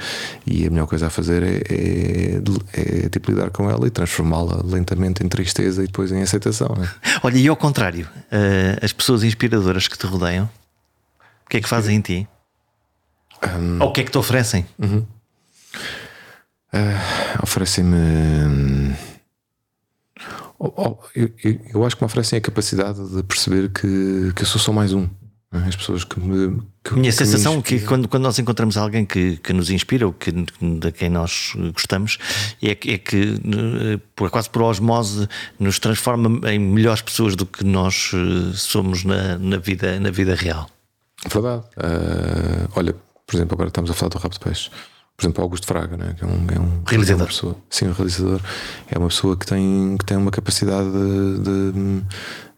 [0.45, 4.61] E a melhor coisa a fazer é, é, é tipo lidar com ela e transformá-la
[4.63, 6.75] lentamente em tristeza e depois em aceitação.
[6.77, 6.89] Né?
[7.23, 10.49] Olha, e ao contrário, uh, as pessoas inspiradoras que te rodeiam,
[11.45, 12.27] o que é que fazem em ti?
[13.43, 14.65] Um, Ou o que é que te oferecem?
[14.79, 15.05] Uh
[16.75, 18.95] uh, Oferecem-me.
[20.59, 24.45] Hum, eu, eu, eu, acho que me oferecem a capacidade de perceber que, que eu
[24.45, 25.07] sou só mais um.
[25.51, 25.57] é?
[25.67, 26.61] As pessoas que me.
[26.83, 30.13] Que, Minha que sensação que quando, quando nós encontramos alguém que, que nos inspira ou
[30.13, 32.17] que, de quem nós gostamos
[32.61, 35.27] é, é que, eh, por, quase por osmose,
[35.59, 40.35] nos transforma em melhores pessoas do que nós eh, somos na, na, vida, na vida
[40.35, 40.69] real.
[41.27, 41.63] Verdade.
[41.77, 42.95] Uh, olha,
[43.25, 44.69] por exemplo, agora estamos a falar do Rabo de Peixe.
[45.17, 46.13] Por exemplo, Augusto Fraga, né?
[46.17, 47.23] que é um, é um realizador.
[47.23, 48.41] É pessoa, sim, um realizador.
[48.91, 52.03] É uma pessoa que tem, que tem uma capacidade de, de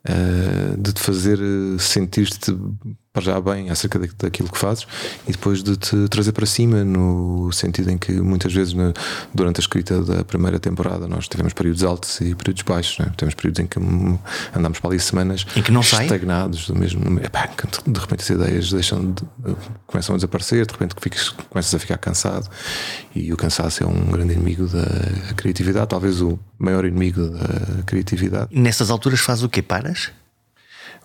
[0.07, 1.39] uh, de te fazer
[1.79, 2.51] sentir-te
[3.17, 4.85] para já bem acerca daquilo que fazes
[5.27, 8.93] e depois de te trazer para cima, no sentido em que muitas vezes na,
[9.33, 12.99] durante a escrita da primeira temporada nós tivemos períodos altos e períodos baixos.
[12.99, 13.11] Né?
[13.17, 13.79] Temos períodos em que
[14.55, 17.01] andamos para ali semanas em que não estagnados do mesmo.
[17.19, 17.49] Epá,
[17.87, 19.23] de repente as ideias deixam de,
[19.87, 20.93] começam a desaparecer, de repente
[21.49, 22.47] começas a ficar cansado
[23.15, 28.49] e o cansaço é um grande inimigo da criatividade, talvez o maior inimigo da criatividade.
[28.51, 29.63] Nessas alturas faz o quê?
[29.63, 30.11] Paras?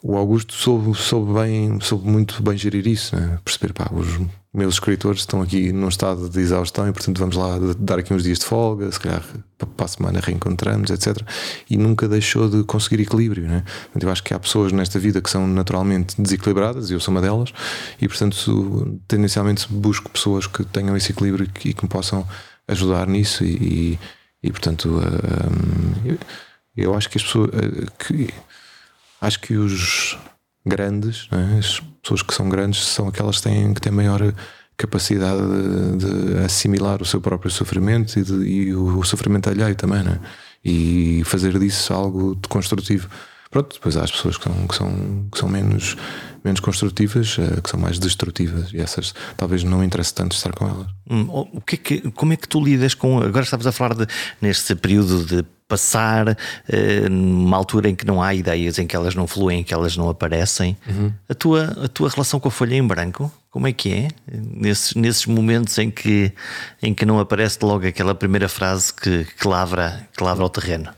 [0.02, 3.38] O Augusto soube, soube, bem, soube muito bem gerir isso, né?
[3.44, 4.08] perceber, pá, os
[4.52, 8.24] meus escritores estão aqui num estado de exaustão e, portanto, vamos lá dar aqui uns
[8.24, 9.24] dias de folga, se calhar
[9.56, 11.18] para a semana reencontramos, etc.
[11.70, 13.64] E nunca deixou de conseguir equilíbrio, né?
[13.98, 17.20] Eu acho que há pessoas nesta vida que são naturalmente desequilibradas, e eu sou uma
[17.20, 17.52] delas,
[18.00, 22.26] e, portanto, tendencialmente busco pessoas que tenham esse equilíbrio e que, me possam
[22.66, 23.98] ajudar nisso, e,
[24.42, 26.18] e, e portanto, uh, eu,
[26.76, 27.50] eu acho que as pessoas.
[27.50, 28.28] Uh, que,
[29.22, 30.18] acho que os
[30.66, 31.58] grandes, é?
[31.58, 34.20] as pessoas que são grandes, são aquelas que têm, que têm maior
[34.76, 35.40] capacidade
[35.96, 40.18] de, de assimilar o seu próprio sofrimento e, de, e o, sofrimento alheio também, é?
[40.64, 43.08] e fazer disso algo de construtivo.
[43.52, 45.94] Pronto, depois há as pessoas que são, que são, que são menos,
[46.42, 50.66] menos construtivas, eh, que são mais destrutivas, e essas talvez não interesse tanto estar com
[50.66, 50.86] elas.
[51.10, 53.18] Hum, o que, é que como é que tu lidas com.
[53.18, 54.06] Agora estavas a falar de,
[54.40, 59.14] neste período de passar, uh, numa altura em que não há ideias, em que elas
[59.14, 60.74] não fluem, em que elas não aparecem.
[60.88, 61.12] Uhum.
[61.28, 64.08] A, tua, a tua relação com a folha em branco, como é que é?
[64.32, 66.32] Nesses, nesses momentos em que,
[66.82, 70.88] em que não aparece logo aquela primeira frase que, que, lavra, que lavra o terreno.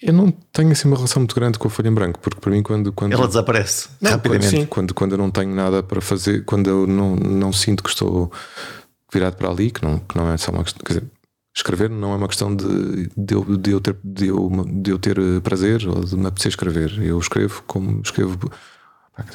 [0.00, 2.50] Eu não tenho assim uma relação muito grande com a folha em branco, porque para
[2.50, 2.92] mim quando.
[2.92, 4.50] quando Ela desaparece não, rapidamente.
[4.50, 7.82] Quando, sim, quando, quando eu não tenho nada para fazer, quando eu não, não sinto
[7.82, 8.30] que estou
[9.12, 10.82] virado para ali, que não, que não é só uma questão.
[10.84, 11.10] Quer dizer,
[11.54, 14.98] escrever não é uma questão de, de, eu, de, eu, ter, de, eu, de eu
[14.98, 16.98] ter eh, prazer ou de me apetecer escrever.
[17.02, 18.38] Eu escrevo como escrevo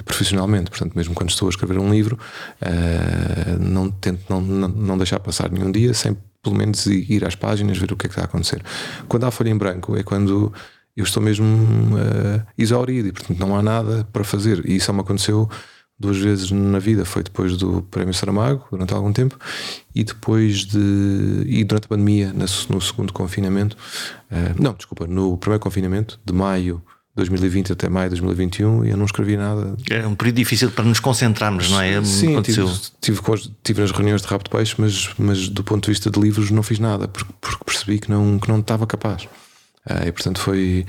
[0.06, 2.18] profissionalmente, portanto, mesmo quando estou a escrever um livro,
[2.62, 7.36] uh, não tento não, não, não, deixar passar nenhum dia sem pelo menos ir às
[7.36, 8.62] páginas, ver o que é que está a acontecer.
[9.08, 10.54] Quando há folha em branco é quando
[10.96, 14.64] eu estou mesmo uh, exaurido e, portanto, não há nada para fazer.
[14.70, 15.50] E isso me aconteceu
[15.98, 17.06] duas vezes na vida.
[17.06, 19.40] Foi depois do Prémio Saramago, durante algum tempo,
[19.96, 21.46] e depois de.
[21.48, 23.76] e durante a pandemia, no segundo confinamento.
[24.30, 26.84] Uh, não, desculpa, no primeiro confinamento, de maio.
[27.16, 29.76] 2020 até maio de 2021 e eu não escrevi nada.
[29.90, 32.04] É um período difícil para nos concentrarmos, não é?
[32.04, 32.68] Sim, tive,
[33.00, 33.22] tive,
[33.64, 36.50] tive, nas reuniões de rabo de peixe, mas, mas do ponto de vista de livros
[36.50, 39.24] não fiz nada, porque, porque percebi que não, que não estava capaz.
[39.86, 40.86] Uh, e portanto foi.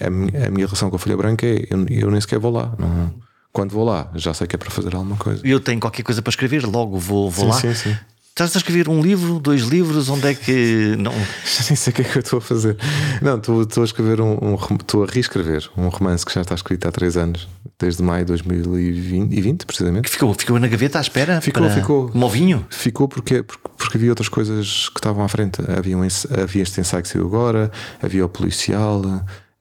[0.00, 2.50] A minha, a minha relação com a Folha Branca é eu, eu nem sequer vou
[2.50, 2.74] lá.
[2.76, 3.14] Não,
[3.52, 5.40] quando vou lá, já sei que é para fazer alguma coisa.
[5.44, 7.74] Eu tenho qualquer coisa para escrever, logo vou, vou sim, lá.
[7.74, 7.96] Sim, sim.
[8.40, 10.96] Estás a escrever um livro, dois livros, onde é que.
[10.98, 11.12] Não...
[11.12, 12.74] Já nem sei o que é que eu estou a fazer.
[13.20, 16.54] Não, estou, estou a escrever um, um, Estou a reescrever um romance que já está
[16.54, 17.46] escrito há três anos,
[17.78, 20.04] desde maio de 2020, precisamente.
[20.04, 21.38] Que ficou, ficou na gaveta à espera?
[21.42, 21.74] Ficou, para...
[21.74, 22.08] ficou.
[22.08, 22.64] Como vinho?
[22.70, 25.60] Ficou porque, porque, porque, havia outras coisas que estavam à frente.
[25.76, 26.08] Havia, um,
[26.42, 27.70] havia este ensaio que saiu agora,
[28.02, 29.02] havia o policial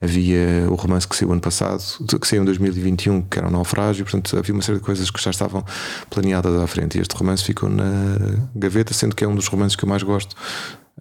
[0.02, 1.84] havia o romance que saiu ano passado,
[2.20, 5.22] que saiu em 2021, que era um naufrágio, portanto havia uma série de coisas que
[5.22, 5.64] já estavam
[6.10, 6.98] planeadas à frente.
[6.98, 8.18] E este romance ficou na
[8.56, 10.36] gaveta, sendo que é um dos romances que eu mais gosto,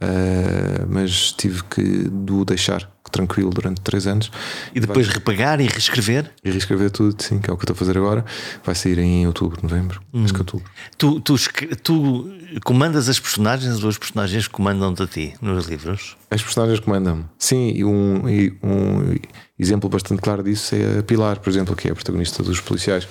[0.03, 4.31] uh, mas tive que o deixar tranquilo durante três anos.
[4.75, 5.17] E depois vai...
[5.17, 6.31] repagar e reescrever?
[6.45, 8.25] E reescrever tudo, sim, que é o que estou a fazer agora.
[8.65, 10.01] Vai sair em outubro, novembro.
[10.13, 10.25] Hum.
[10.25, 10.71] Acho que outubro.
[10.97, 11.37] Tu, tu,
[11.83, 12.31] tu
[12.65, 16.17] comandas as personagens ou os personagens comandam-te a ti nos livros?
[16.31, 17.25] As personagens comandam-me.
[17.39, 19.17] Sim, e um, e um
[19.59, 23.09] exemplo bastante claro disso é a Pilar, por exemplo, que é a protagonista dos policiais.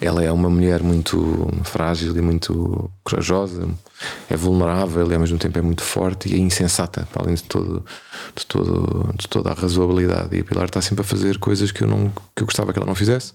[0.00, 3.68] Ela é uma mulher muito frágil e muito corajosa,
[4.30, 7.84] é vulnerável e ao mesmo tempo é muito forte e é insensata, além de, todo,
[8.36, 10.36] de, todo, de toda a razoabilidade.
[10.36, 12.78] E a Pilar está sempre a fazer coisas que eu, não, que eu gostava que
[12.78, 13.32] ela não fizesse.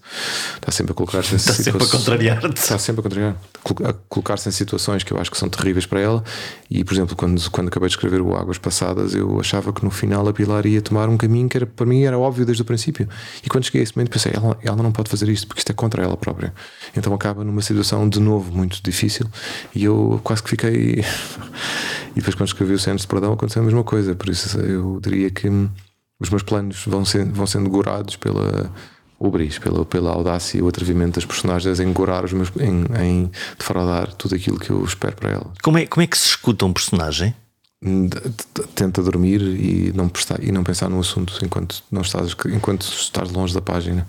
[0.54, 1.90] Está sempre a colocar-se em está situações.
[1.90, 2.60] Sempre a contrariar -te.
[2.60, 3.36] Está sempre a contrariar.
[3.84, 6.24] A colocar-se em situações que eu acho que são terríveis para ela.
[6.70, 9.90] E, por exemplo, quando, quando acabei de escrever o Águas Passadas, eu achava que no
[9.90, 12.64] final a Pilar ia tomar um caminho que era, para mim era óbvio desde o
[12.64, 13.08] princípio.
[13.42, 15.70] E quando cheguei a esse momento pensei, ela, ela não pode fazer isto porque isto
[15.70, 16.54] é contra ela própria.
[16.96, 19.26] Então acaba numa situação de novo muito difícil
[19.74, 21.04] e eu quase que fiquei.
[22.14, 24.14] e depois, quando escrevi o Centro de Perdão, aconteceu a mesma coisa.
[24.14, 25.48] Por isso, eu diria que
[26.20, 28.70] os meus planos vão, ser, vão sendo gorados pela
[29.18, 32.84] o bris, pela, pela audácia e o atrevimento das personagens em gorar os meus, em,
[33.02, 35.52] em defraudar tudo aquilo que eu espero para ela.
[35.62, 37.34] Como é, como é que se escuta um personagem?
[38.74, 43.30] Tenta dormir e não, prestar, e não pensar no assunto enquanto, não estás, enquanto estás
[43.30, 44.06] longe da página.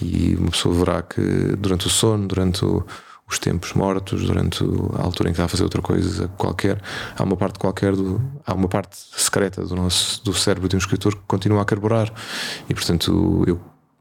[0.00, 1.20] E uma pessoa verá que
[1.58, 2.84] durante o sono, durante o,
[3.30, 4.64] os tempos mortos, durante
[4.98, 6.80] a altura em que está a fazer outra coisa qualquer,
[7.16, 10.78] há uma parte qualquer, do, há uma parte secreta do nosso do cérebro de um
[10.78, 12.12] escritor que continua a carburar.
[12.68, 13.60] E portanto, eu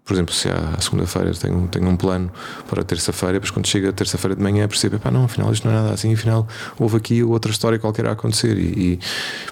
[0.10, 2.32] por exemplo, se à segunda-feira tenho, tenho um plano
[2.68, 5.72] para terça-feira, depois quando chega a terça-feira de manhã percebo, pá, não, afinal isto não
[5.72, 6.48] é nada assim, afinal
[6.80, 8.58] houve aqui outra história qualquer a acontecer.
[8.58, 9.00] E, e,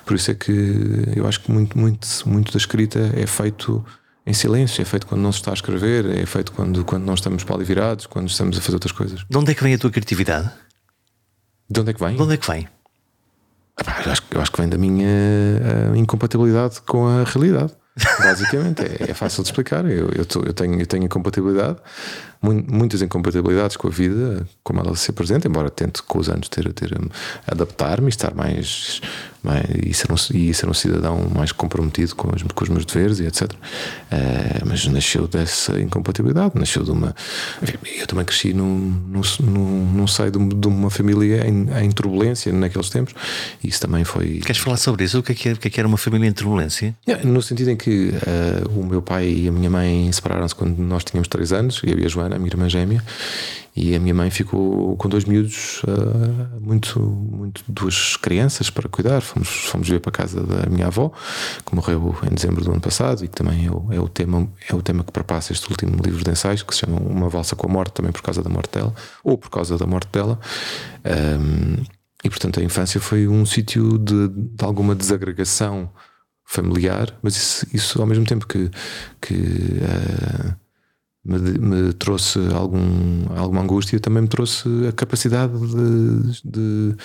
[0.03, 3.86] por isso é que eu acho que muito, muito, muito da escrita é feito
[4.28, 7.13] em silêncio, é feito quando não se está a escrever, é feito quando, quando não
[7.13, 9.23] estamos para ali virados, quando estamos a fazer outras coisas.
[9.28, 10.51] De onde é que vem a tua criatividade?
[11.69, 12.13] De onde é que vem?
[12.13, 12.67] De onde é que vem?
[14.05, 17.71] eu, acho, eu acho que vem da minha uh, incompatibilidade com a realidade.
[18.19, 19.86] Basicamente, é, é, fácil de explicar.
[19.86, 21.80] Eu, eu, tô, eu, tenho, eu tenho incompatibilidade,
[22.42, 26.72] muitas incompatibilidades com a vida, como ela se apresenta, embora tente com os anos ter,
[26.74, 26.96] ter
[27.48, 29.02] adaptar-me, estar mais,
[29.44, 32.86] mais e, ser um, e ser um cidadão mais comprometido com os, com os meus
[32.86, 33.52] deveres e etc.
[33.52, 33.56] Uh,
[34.12, 37.16] eh, mas nasceu dessa incompatibilidade, nasceu de uma.
[38.00, 38.66] Eu também cresci num,
[39.08, 43.14] num, num, num seio de, de uma família em, em, turbulência naqueles tempos,
[43.64, 44.40] e isso também foi.
[44.40, 45.20] Queres falar sobre isso?
[45.20, 46.96] O que é que, é, o que, é que era uma família em turbulência?
[47.08, 50.78] Yeah, no sentido em que uh, o meu pai e a minha mãe separaram-se quando
[50.80, 53.03] nós tínhamos 3 anos, eu e a Joana, a minha irmã gêmea,
[53.75, 59.21] e a minha mãe ficou com dois miúdos, uh, muito, muito duas crianças para cuidar.
[59.21, 61.11] Fomos, fomos ver para a casa da minha avó,
[61.63, 64.49] que morreu em dezembro do ano passado, e que também é o, é o, tema,
[64.67, 67.55] é o tema que perpassa este último livro de ensaios, que se chama Uma Valsa
[67.55, 70.39] com a Morte, também por causa da morte dela, ou por causa da morte dela.
[71.05, 71.84] Um,
[72.23, 75.91] e portanto a infância foi um sítio de, de alguma desagregação
[76.43, 78.71] familiar, mas isso, isso ao mesmo tempo que,
[79.21, 80.55] que uh,
[81.28, 86.95] me, me, trouxe algum, alguma angústia, também me trouxe a capacidade de, de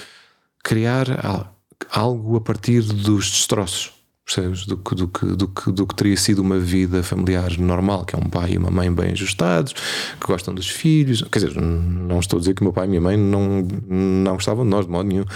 [0.62, 1.50] criar
[1.90, 3.92] algo a partir dos destroços.
[4.24, 4.64] Percebes?
[4.66, 8.14] Do que, do, que, do, que, do que teria sido uma vida familiar normal, que
[8.14, 11.22] é um pai e uma mãe bem ajustados, que gostam dos filhos.
[11.22, 14.64] Quer dizer, não estou a dizer que meu pai e minha mãe não, não gostavam
[14.64, 15.26] de nós de modo nenhum, uh,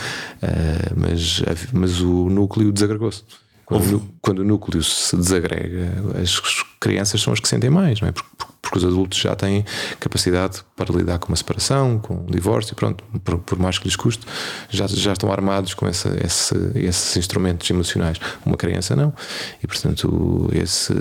[0.97, 3.25] mas, mas o núcleo desagregou-se.
[3.67, 5.93] Quando, quando, o núcleo se desagrega,
[6.23, 6.41] as
[6.79, 8.13] crianças são as que sentem mais, não é?
[8.13, 8.31] Porque,
[8.63, 9.65] porque, os adultos já têm
[9.99, 13.97] capacidade para lidar com uma separação, com um divórcio, pronto, por, por mais que lhes
[13.97, 14.25] custe,
[14.71, 18.19] já, já estão armados com essa, esse, esses instrumentos emocionais.
[18.45, 19.13] Uma criança não.
[19.61, 20.95] E portanto, esse,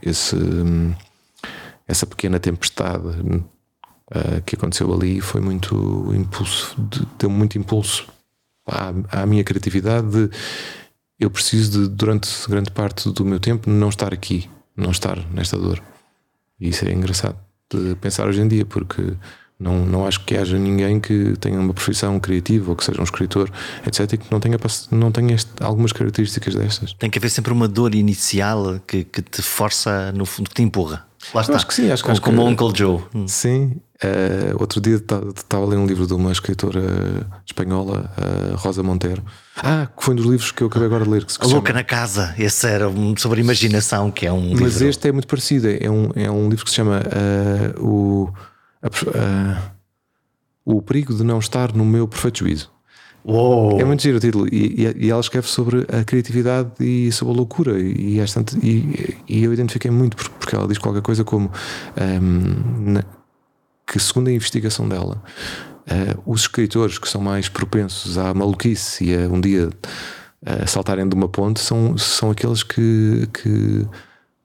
[0.00, 0.36] esse,
[1.86, 6.74] essa pequena tempestade uh, que aconteceu ali foi muito impulso,
[7.18, 8.06] deu muito impulso
[8.66, 10.30] à, à minha criatividade de
[11.24, 15.56] eu preciso de, durante grande parte do meu tempo, não estar aqui, não estar nesta
[15.56, 15.82] dor.
[16.60, 17.36] E isso é engraçado
[17.72, 19.14] de pensar hoje em dia, porque
[19.58, 23.04] não, não acho que haja ninguém que tenha uma profissão criativa ou que seja um
[23.04, 23.50] escritor,
[23.86, 24.58] etc., e que não tenha,
[24.90, 26.92] não tenha este, algumas características destas.
[26.94, 30.62] Tem que haver sempre uma dor inicial que, que te força, no fundo, que te
[30.62, 31.06] empurra.
[31.32, 31.56] Lá está.
[31.56, 33.02] acho que sim, acho como, que, como o Uncle Joe.
[33.14, 33.28] Hum.
[33.28, 33.80] Sim.
[34.02, 36.82] Uh, outro dia estava a ler um livro de uma escritora
[37.46, 39.22] espanhola, uh, Rosa Montero.
[39.56, 41.24] Ah, que foi um dos livros que eu acabei agora de ler.
[41.24, 42.34] Que se a Louca na Casa.
[42.36, 44.50] Esse era um, sobre imaginação, que é um.
[44.50, 44.88] Mas livro...
[44.88, 45.68] este é muito parecido.
[45.68, 47.00] É um, é um livro que se chama
[47.78, 48.32] uh, o,
[50.64, 52.73] O Perigo de Não Estar no Meu Perfeito Juízo.
[53.24, 53.80] Uou.
[53.80, 54.46] É muito giro o título.
[54.52, 57.80] E, e, e, ela escreve sobre a criatividade e sobre a loucura.
[57.80, 58.24] E, é
[58.62, 61.50] e, e eu identifiquei muito porque ela diz qualquer coisa como
[61.96, 63.04] um, na,
[63.86, 65.22] que, segundo a investigação dela,
[65.86, 71.08] uh, os escritores que são mais propensos à maluquice e a um dia uh, saltarem
[71.08, 73.86] de uma ponte são, são aqueles que, que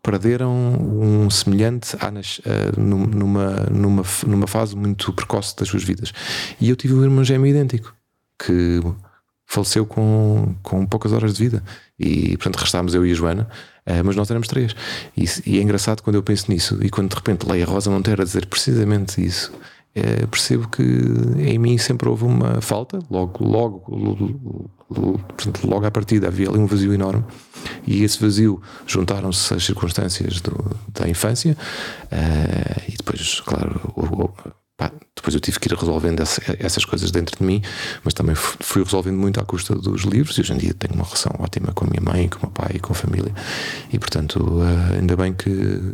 [0.01, 6.13] perderam um semelhante uh, numa, numa, numa fase muito precoce das suas vidas.
[6.61, 7.98] E eu tive um irmão gêmeo idêntico
[8.43, 8.81] que
[9.49, 11.63] faleceu com, com poucas horas de vida.
[11.99, 13.49] E portanto restámos eu e a Joana,
[13.85, 14.75] uh, mas nós éramos três.
[15.17, 17.89] E, e, é engraçado quando eu penso nisso e quando de repente leio a Rosa
[17.89, 19.51] Monteiro a dizer precisamente isso.
[19.97, 20.83] Uh, percebo que
[21.39, 26.67] em mim sempre houve uma falta, logo, logo, portanto, logo à partida havia ali um
[26.67, 27.25] vazio enorme,
[27.87, 30.53] e esse vazio juntaram-se as circunstâncias do,
[30.93, 31.57] da infância,
[32.03, 34.29] uh, e depois, claro, o,
[34.79, 37.61] Pá, depois eu tive que ir resolvendo essa, essas coisas dentro de mim,
[38.01, 40.37] mas também fui resolvendo muito à custa dos livros.
[40.37, 42.49] E hoje em dia tenho uma relação ótima com a minha mãe, com o meu
[42.49, 43.33] pai e com a família.
[43.91, 45.51] E portanto, uh, ainda bem que,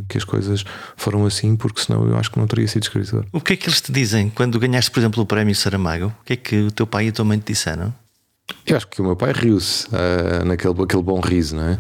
[0.08, 0.64] que as coisas
[0.96, 3.26] foram assim, porque senão eu acho que não teria sido escritor.
[3.32, 6.14] O que é que eles te dizem quando ganhaste, por exemplo, o prémio Saramago?
[6.22, 7.92] O que é que o teu pai e a tua mãe te disseram?
[8.68, 11.80] Eu acho que o meu pai riu-se uh, naquele aquele bom riso, não é?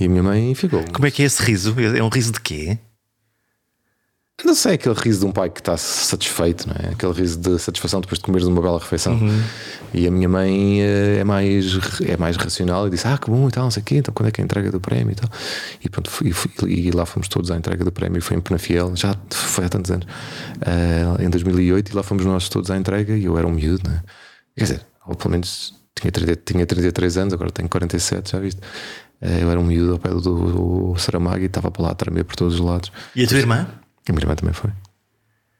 [0.00, 0.82] E a minha mãe ficou.
[0.92, 1.76] Como é que é esse riso?
[1.78, 2.76] É um riso de quê?
[4.44, 6.92] Não sei, aquele riso de um pai que está satisfeito, não é?
[6.92, 9.14] Aquele riso de satisfação depois de comeres uma bela refeição.
[9.14, 9.42] Uhum.
[9.92, 11.66] E a minha mãe eh, é mais,
[12.06, 14.14] é mais racional e disse: Ah, que bom e tal, não sei o quê, então
[14.14, 15.28] quando é que é a entrega do prémio e tal.
[15.84, 18.22] E, pronto, fui, fui, e lá fomos todos à entrega do prémio.
[18.22, 22.48] Foi em Penafiel, já foi há tantos anos, uh, em 2008, e lá fomos nós
[22.48, 24.02] todos à entrega e eu era um miúdo, não é?
[24.56, 28.60] Quer dizer, ou pelo menos tinha, 30, tinha 33 anos, agora tenho 47, já viste?
[29.20, 31.94] Uh, eu era um miúdo ao pé do, do Saramago e estava para lá a
[31.94, 32.92] tremer por todos os lados.
[33.14, 33.66] E a tua irmã?
[34.08, 34.70] A minha irmã também foi.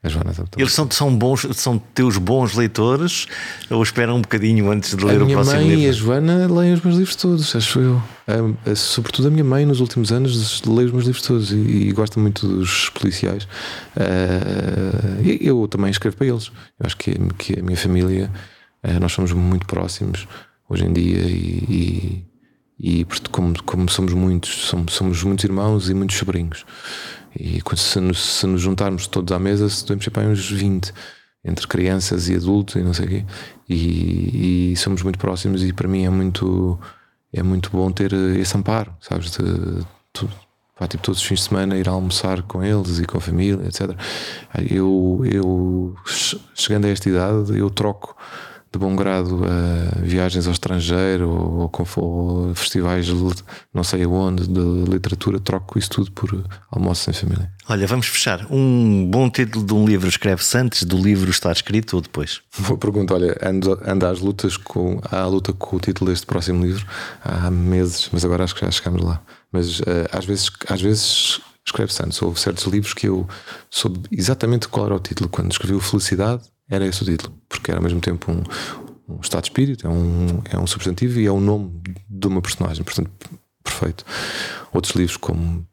[0.02, 3.26] A Joana Eles são, são bons, são teus bons leitores
[3.68, 5.50] ou esperam um bocadinho antes de ler o próximo livro?
[5.50, 8.02] A minha mãe e a Joana leem os meus livros todos, acho eu.
[8.26, 11.56] A, a, sobretudo a minha mãe, nos últimos anos, lê os meus livros todos e,
[11.56, 13.44] e gosta muito dos policiais.
[13.94, 16.46] Uh, eu também escrevo para eles.
[16.78, 18.30] Eu acho que, que a minha família,
[18.82, 20.26] uh, nós somos muito próximos
[20.66, 22.24] hoje em dia e,
[22.78, 26.64] e, e como, como somos muitos, somos, somos muitos irmãos e muitos sobrinhos.
[27.38, 30.92] E se nos, se nos juntarmos todos à mesa, devemos ser para uns 20,
[31.44, 33.24] entre crianças e adultos e não sei o quê.
[33.68, 36.78] E, e, somos muito próximos e para mim é muito,
[37.32, 39.30] é muito bom ter esse amparo, sabes?
[39.30, 40.28] De, de,
[40.78, 43.64] pá, tipo, todos os fins de semana ir almoçar com eles e com a família,
[43.66, 43.96] etc.
[44.68, 45.94] Eu, eu
[46.54, 48.16] chegando a esta idade, eu troco
[48.72, 53.14] de bom grado a viagens ao estrangeiro ou, ou, festivais de
[53.74, 57.50] não sei aonde de literatura, troco isso tudo por almoço em família.
[57.68, 58.46] Olha, vamos fechar.
[58.50, 62.42] Um bom título de um livro escreve-se antes do livro estar escrito ou depois?
[62.58, 63.14] Boa pergunta.
[63.14, 66.86] Olha, ando, ando às lutas com a luta com o título deste próximo livro
[67.24, 69.20] há meses, mas agora acho que já chegamos lá.
[69.52, 72.22] Mas uh, às vezes, às vezes escreve-se antes.
[72.22, 73.28] Houve certos livros que eu
[73.70, 75.28] soube exatamente qual era o título.
[75.28, 78.42] Quando escrevi o Felicidade, era esse o título, porque era ao mesmo tempo um,
[79.14, 82.40] um estado de espírito, é um, é um substantivo e é o nome de uma
[82.40, 83.10] personagem, portanto,
[83.62, 84.04] perfeito.
[84.72, 85.66] Outros livros, como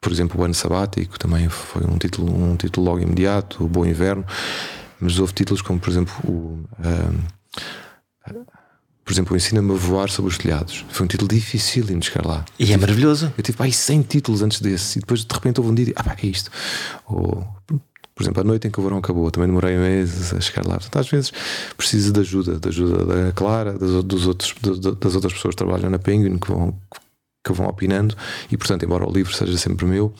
[0.00, 3.84] por exemplo o Ano Sabático, também foi um título, um título logo imediato, o Bom
[3.84, 4.24] Inverno,
[5.00, 6.64] mas houve títulos como, por exemplo, o.
[6.80, 7.38] Um,
[9.04, 10.84] por exemplo, Ensina-me a voar sobre os telhados.
[10.90, 12.44] Foi um título difícil de chegar lá.
[12.58, 13.32] E é maravilhoso.
[13.38, 15.92] Eu tive pá, 100 títulos antes desse, e depois de repente houve um dia e
[15.96, 16.50] ah, pá, é isto.
[17.06, 17.46] Ou
[18.18, 20.74] por exemplo, a noite em que o verão acabou, também demorei meses a chegar lá.
[20.74, 21.32] Portanto, às vezes
[21.76, 25.88] preciso de ajuda, de ajuda da Clara, das, dos outros, das outras pessoas que trabalham
[25.88, 26.76] na Penguin, que vão,
[27.46, 28.16] que vão opinando,
[28.50, 30.12] e portanto, embora o livro seja sempre meu,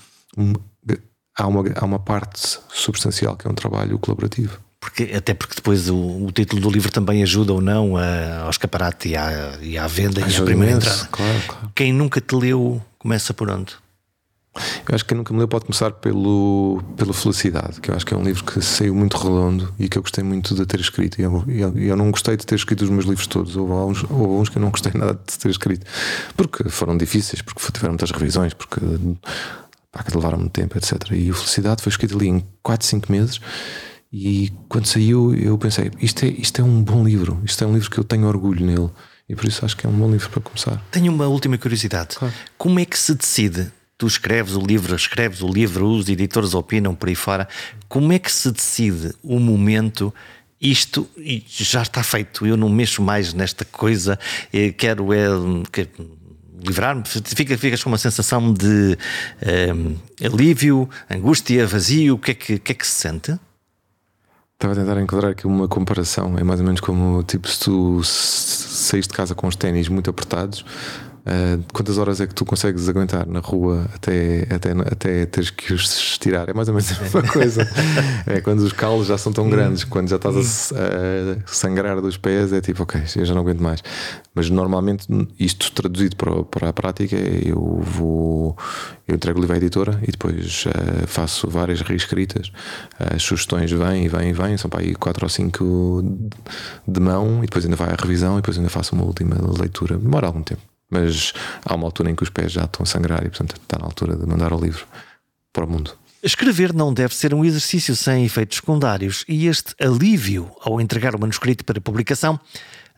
[1.36, 4.60] há uma, há uma parte substancial que é um trabalho colaborativo.
[4.78, 8.50] Porque, até porque depois o, o título do livro também ajuda ou não a, ao
[8.50, 11.08] escaparate e à, e à venda ajuda e à primeira entrada.
[11.10, 11.72] Claro, claro.
[11.74, 13.74] Quem nunca te leu começa por onde?
[14.54, 18.04] Eu acho que quem nunca me leu pode começar pelo, pela Felicidade, que eu acho
[18.04, 20.80] que é um livro que saiu muito redondo e que eu gostei muito de ter
[20.80, 21.20] escrito.
[21.20, 24.02] E eu, eu, eu não gostei de ter escrito os meus livros todos, houve uns,
[24.10, 25.86] houve uns que eu não gostei nada de ter escrito,
[26.36, 28.80] porque foram difíceis, porque tiveram muitas revisões, porque
[29.92, 30.92] pá, que levaram muito tempo, etc.
[31.12, 33.40] E o Felicidade foi escrito ali em 4, 5 meses.
[34.10, 37.74] E quando saiu, eu pensei: isto é, isto é um bom livro, isto é um
[37.74, 38.90] livro que eu tenho orgulho nele.
[39.28, 40.82] E por isso acho que é um bom livro para começar.
[40.90, 42.16] Tenho uma última curiosidade.
[42.16, 42.32] Claro.
[42.56, 46.94] Como é que se decide tu escreves o livro, escreves o livro, os editores opinam
[46.94, 47.48] por aí fora.
[47.88, 50.14] Como é que se decide o momento?
[50.60, 51.08] Isto
[51.48, 54.18] já está feito, eu não mexo mais nesta coisa,
[54.52, 55.26] eh, quero é,
[56.64, 57.02] livrar-me.
[57.06, 58.96] Fica, ficas com uma sensação de
[59.74, 62.14] um, eh, alívio, angústia, vazio.
[62.14, 63.38] O que é que, que, é que se sente?
[64.54, 66.36] Estava a tentar encontrar aqui uma comparação.
[66.36, 70.10] É mais ou menos como tipo se tu saís de casa com os ténis muito
[70.10, 70.64] apertados
[71.28, 75.74] Uh, quantas horas é que tu consegues aguentar na rua até, até, até teres que
[75.74, 76.48] os estirar?
[76.48, 77.68] É mais ou menos a mesma coisa.
[78.26, 82.16] é quando os calos já são tão grandes, quando já estás a, a, sangrar dos
[82.16, 83.82] pés, é tipo, ok, eu já não aguento mais.
[84.34, 85.06] Mas normalmente,
[85.38, 88.56] isto traduzido para, para a prática, eu vou,
[89.06, 92.50] eu entrego o livro à editora e depois uh, faço várias reescritas.
[92.98, 96.02] As sugestões vêm e vêm e vêm, são para aí quatro ou cinco
[96.86, 99.98] de mão, e depois ainda vai à revisão, e depois ainda faço uma última leitura.
[99.98, 100.62] Demora algum tempo.
[100.90, 101.32] Mas
[101.64, 103.84] há uma altura em que os pés já estão a sangrar e, portanto, está na
[103.84, 104.86] altura de mandar o livro
[105.52, 105.92] para o mundo.
[106.22, 111.20] Escrever não deve ser um exercício sem efeitos secundários, e este alívio ao entregar o
[111.20, 112.40] manuscrito para publicação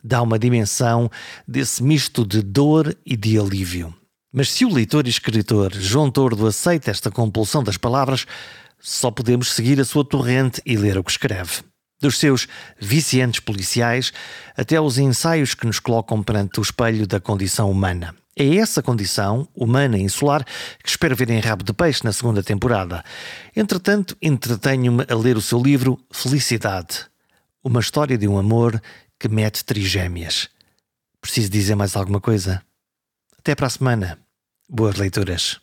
[0.03, 1.09] dá uma dimensão
[1.47, 3.93] desse misto de dor e de alívio.
[4.33, 8.25] Mas se o leitor e escritor João Tordo aceita esta compulsão das palavras,
[8.79, 11.70] só podemos seguir a sua torrente e ler o que escreve
[12.01, 12.47] dos seus
[12.79, 14.11] viciantes policiais
[14.57, 18.15] até aos ensaios que nos colocam perante o espelho da condição humana.
[18.35, 20.45] É essa condição, humana e insular,
[20.83, 23.03] que espero ver em Rabo de Peixe na segunda temporada.
[23.55, 27.05] Entretanto, entretenho-me a ler o seu livro Felicidade,
[27.63, 28.81] uma história de um amor
[29.19, 30.49] que mete trigêmeas.
[31.19, 32.63] Preciso dizer mais alguma coisa?
[33.37, 34.17] Até para a semana.
[34.67, 35.59] Boas leituras.